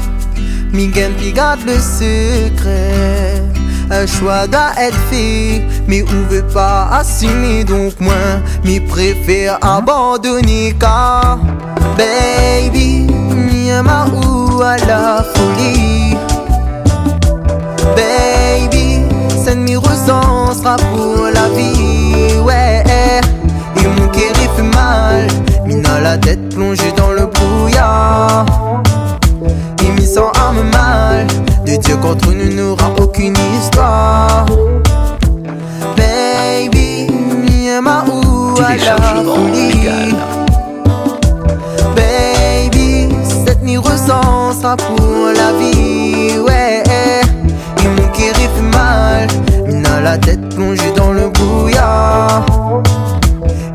Miguel 0.73 1.13
puis 1.13 1.33
garde 1.33 1.61
le 1.67 1.79
secret. 1.79 3.43
Un 3.91 4.07
choix 4.07 4.47
doit 4.47 4.73
être 4.79 4.99
fait, 5.11 5.63
mais 5.87 6.03
on 6.03 6.29
veut 6.33 6.47
pas 6.47 6.89
assumer. 6.91 7.65
Donc, 7.65 8.01
moi, 8.01 8.15
m'y 8.65 8.81
préfère 8.81 9.59
abandonner. 9.63 10.75
Car, 10.79 11.39
baby, 11.97 13.07
ama 13.71 14.07
ou 14.13 14.63
à 14.63 14.77
la 14.79 15.25
folie? 15.35 16.17
Baby, 17.97 18.84
ressent 20.05 20.55
sera 20.55 20.77
pour 20.77 21.29
la 21.33 21.49
vie, 21.51 22.39
ouais. 22.45 22.83
Et 23.77 23.87
mon 23.87 24.09
cœur 24.09 24.33
il 24.43 24.49
fait 24.57 24.77
mal, 24.77 25.27
mina 25.67 26.01
la 26.01 26.19
tête 26.19 26.55
plongée 26.55 26.93
dans 26.97 27.13
le 27.13 27.27
brouillard. 27.27 28.47
Et 29.83 29.91
mi 29.91 30.07
sent 30.07 30.21
âme 30.21 30.71
mal, 30.73 31.27
de 31.67 31.77
Dieu 31.77 31.97
contre 31.97 32.33
nous 32.33 32.53
n'aura 32.55 32.91
aucune 33.01 33.35
histoire. 33.59 34.47
Baby, 35.97 37.07
mi 37.11 37.69
ou. 38.09 38.55
Baby, 41.97 43.09
cette 43.47 43.63
nuit 43.63 43.79
ressent 43.79 44.53
sera 44.61 44.77
pour 44.77 45.33
la 45.35 45.53
vie, 45.59 45.84
la 50.15 50.21
tête 50.21 50.55
plongée 50.55 50.93
dans 50.95 51.13
le 51.13 51.29
brouillard. 51.29 52.47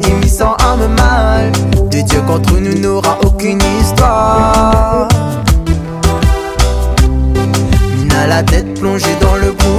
Et 0.07 0.11
mi 0.13 0.29
sent 0.29 0.45
âme 0.59 0.87
mal, 0.95 1.51
de 1.91 1.99
Dieu 1.99 2.21
contre 2.21 2.53
nous 2.61 2.79
n'aura 2.79 3.17
aucune 3.25 3.59
histoire. 3.81 5.09
Mina 7.97 8.27
la 8.27 8.41
tête 8.41 8.73
plongée 8.79 9.17
dans 9.19 9.35
le 9.35 9.51
brouillard. 9.51 9.78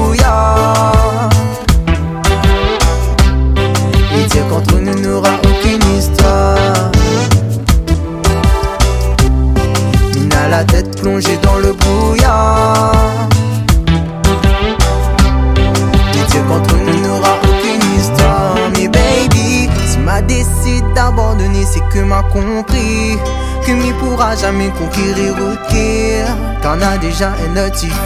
Jamais 24.60 24.72
conquérir 24.72 25.34
ou. 25.36 26.26
T'en 26.62 26.80
as 26.80 26.98
déjà 26.98 27.28
un 27.28 27.56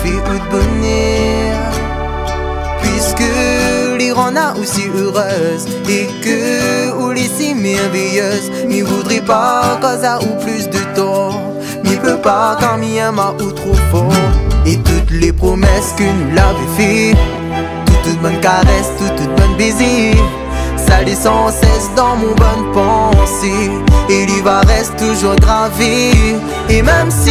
fais 0.02 0.10
ou 0.10 0.38
de 0.38 0.50
bonheur. 0.50 1.72
Puisque 2.82 3.98
l'Iran 3.98 4.34
a 4.36 4.56
aussi 4.58 4.84
heureuse 4.96 5.66
et 5.88 6.06
que 6.22 6.92
ou 6.92 7.14
si 7.16 7.54
merveilleuse, 7.54 8.50
m'y 8.68 8.82
voudrait 8.82 9.20
pas 9.20 9.78
cause 9.80 10.04
ou 10.22 10.44
plus 10.44 10.68
de 10.68 10.78
tort. 10.94 11.40
M'y 11.84 11.96
peut 11.96 12.18
pas 12.18 12.56
quand 12.60 12.78
m'y 12.78 13.00
ou 13.40 13.50
trop 13.52 13.74
fort. 13.90 14.12
Et 14.66 14.76
toutes 14.76 15.10
les 15.10 15.32
promesses 15.32 15.94
que 15.96 16.04
nous 16.04 16.34
l'avons 16.34 16.68
fait, 16.76 17.14
toute 18.02 18.20
bonne 18.20 18.40
caresse, 18.40 18.90
toute 18.98 19.28
bonne 19.36 19.56
baiser. 19.56 20.12
Les 21.02 21.14
sans 21.14 21.48
cesse 21.48 21.90
dans 21.96 22.16
mon 22.16 22.34
bonne 22.34 22.72
pensée. 22.72 23.70
Et 24.08 24.26
va 24.42 24.60
reste 24.60 24.96
toujours 24.96 25.36
gravé 25.36 26.12
Et 26.68 26.82
même 26.82 27.10
si 27.10 27.30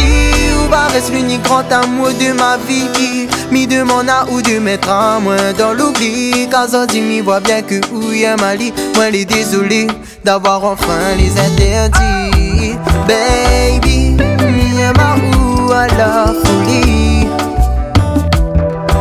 ou 0.56 0.68
va 0.70 0.86
reste 0.88 1.12
l'unique 1.12 1.42
grand 1.42 1.70
amour 1.72 2.08
de 2.08 2.32
ma 2.32 2.56
vie. 2.68 3.28
Mi 3.50 3.66
demande 3.66 4.08
à 4.08 4.26
ou 4.30 4.42
de 4.42 4.58
mettre 4.58 4.90
un 4.90 5.20
moins 5.20 5.52
dans 5.58 5.72
l'oubli. 5.72 6.48
Car 6.50 6.68
dit 6.86 7.00
mi 7.00 7.20
voit 7.20 7.40
bien 7.40 7.62
que 7.62 7.80
ou 7.92 8.12
y'a 8.12 8.36
Mali 8.36 8.72
Moi 8.94 9.10
les 9.10 9.24
désolé 9.24 9.86
d'avoir 10.24 10.64
enfin 10.64 11.14
les 11.18 11.32
interdits. 11.32 12.76
Baby, 13.08 14.16
mi 14.52 14.82
ma 14.96 15.16
ou 15.36 15.72
à 15.72 15.86
la 15.88 16.26
folie. 16.26 17.26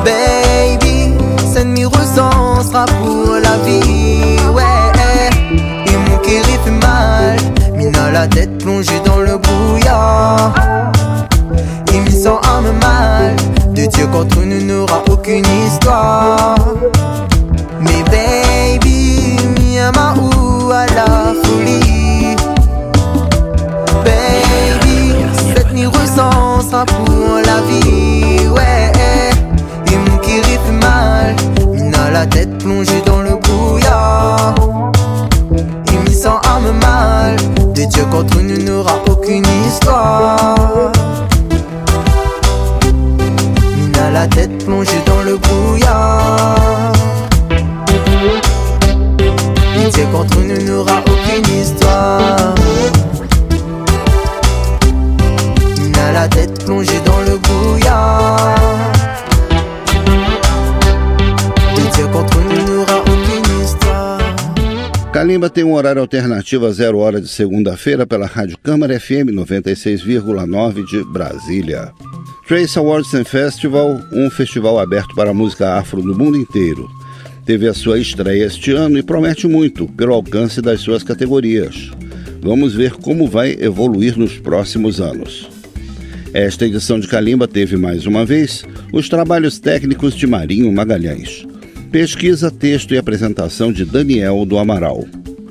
Baby, 0.04 1.14
cette 1.54 1.68
mi 1.68 1.86
ressent 1.86 2.62
sera 2.64 2.86
pour 2.86 3.36
la 3.42 3.58
vie, 3.66 4.13
la 8.14 8.28
tête 8.28 8.60
plongée 8.60 9.02
dans 9.04 9.18
le 9.18 9.38
brouillard. 9.38 10.54
Et 11.94 12.00
mi 12.00 12.12
sent 12.12 12.30
âme 12.30 12.72
mal, 12.80 13.36
de 13.74 13.86
Dieu 13.88 14.06
contre 14.08 14.40
nous 14.42 14.62
n'aura 14.62 15.02
aucune 15.10 15.44
histoire. 15.66 16.56
Mais 17.82 18.04
baby, 18.12 19.36
mi 19.60 19.80
ama 19.80 20.14
ou 20.22 20.72
à 20.72 20.86
la 20.94 21.34
folie? 21.44 22.36
Baby, 24.06 25.16
cette 25.56 25.74
nuit 25.74 25.88
ressent 25.88 26.62
sera 26.70 26.86
pour 26.86 27.40
la 27.44 27.62
vie, 27.68 28.48
ouais. 28.50 28.83
Horário 65.74 66.02
alternativo 66.02 66.66
a 66.66 66.72
zero 66.72 66.98
hora 66.98 67.22
de 67.22 67.28
segunda-feira 67.28 68.06
pela 68.06 68.26
Rádio 68.26 68.58
Câmara 68.58 69.00
FM 69.00 69.32
96,9 69.34 70.86
de 70.86 71.04
Brasília. 71.12 71.92
Trace 72.48 72.78
Awards 72.78 73.14
and 73.14 73.24
Festival, 73.24 74.00
um 74.12 74.30
festival 74.30 74.80
aberto 74.80 75.16
para 75.16 75.32
a 75.32 75.34
música 75.34 75.76
afro 75.76 76.04
no 76.04 76.14
mundo 76.14 76.38
inteiro. 76.38 76.90
Teve 77.46 77.68
a 77.68 77.74
sua 77.74 78.00
estreia 78.00 78.46
este 78.46 78.72
ano 78.72 78.98
e 78.98 79.04
promete 79.04 79.48
muito 79.48 79.88
pelo 79.88 80.14
alcance 80.14 80.62
das 80.62 80.82
suas 80.82 81.04
categorias. 81.04 81.92
Vamos 82.42 82.74
ver 82.74 82.94
como 82.94 83.28
vai 83.28 83.58
evoluir 83.60 84.18
nos 84.18 84.38
próximos 84.38 85.00
anos. 85.00 85.50
Esta 86.34 86.66
edição 86.66 87.00
de 87.00 87.08
Calimba 87.08 87.48
teve 87.48 87.78
mais 87.78 88.06
uma 88.06 88.26
vez 88.26 88.66
os 88.92 89.08
trabalhos 89.08 89.60
técnicos 89.60 90.16
de 90.16 90.26
Marinho 90.26 90.72
Magalhães. 90.72 91.46
Pesquisa, 91.92 92.50
texto 92.50 92.94
e 92.94 92.98
apresentação 92.98 93.72
de 93.72 93.86
Daniel 93.86 94.46
do 94.46 94.58
Amaral. 94.58 95.06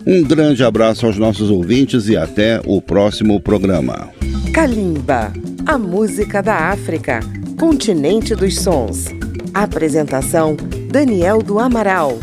Um 0.07 0.23
grande 0.23 0.65
abraço 0.65 1.07
aos 1.07 1.17
nossos 1.17 1.49
ouvintes 1.49 2.09
e 2.09 2.17
até 2.17 2.61
o 2.65 2.81
próximo 2.83 3.41
programa. 3.41 4.11
Kalimba, 4.53 5.33
a 5.65 5.79
música 5.79 6.43
da 6.43 6.71
África, 6.71 7.21
continente 7.59 8.35
dos 8.35 8.59
sons. 8.59 9.07
Apresentação: 9.55 10.57
Daniel 10.91 11.43
do 11.43 11.59
Amaral. 11.59 12.19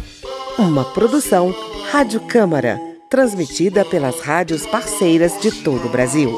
Uma 0.58 0.84
produção 0.84 1.56
Rádio 1.90 2.20
Câmara, 2.22 2.78
transmitida 3.10 3.86
pelas 3.86 4.20
rádios 4.20 4.66
parceiras 4.66 5.40
de 5.42 5.52
todo 5.52 5.88
o 5.88 5.90
Brasil. 5.90 6.30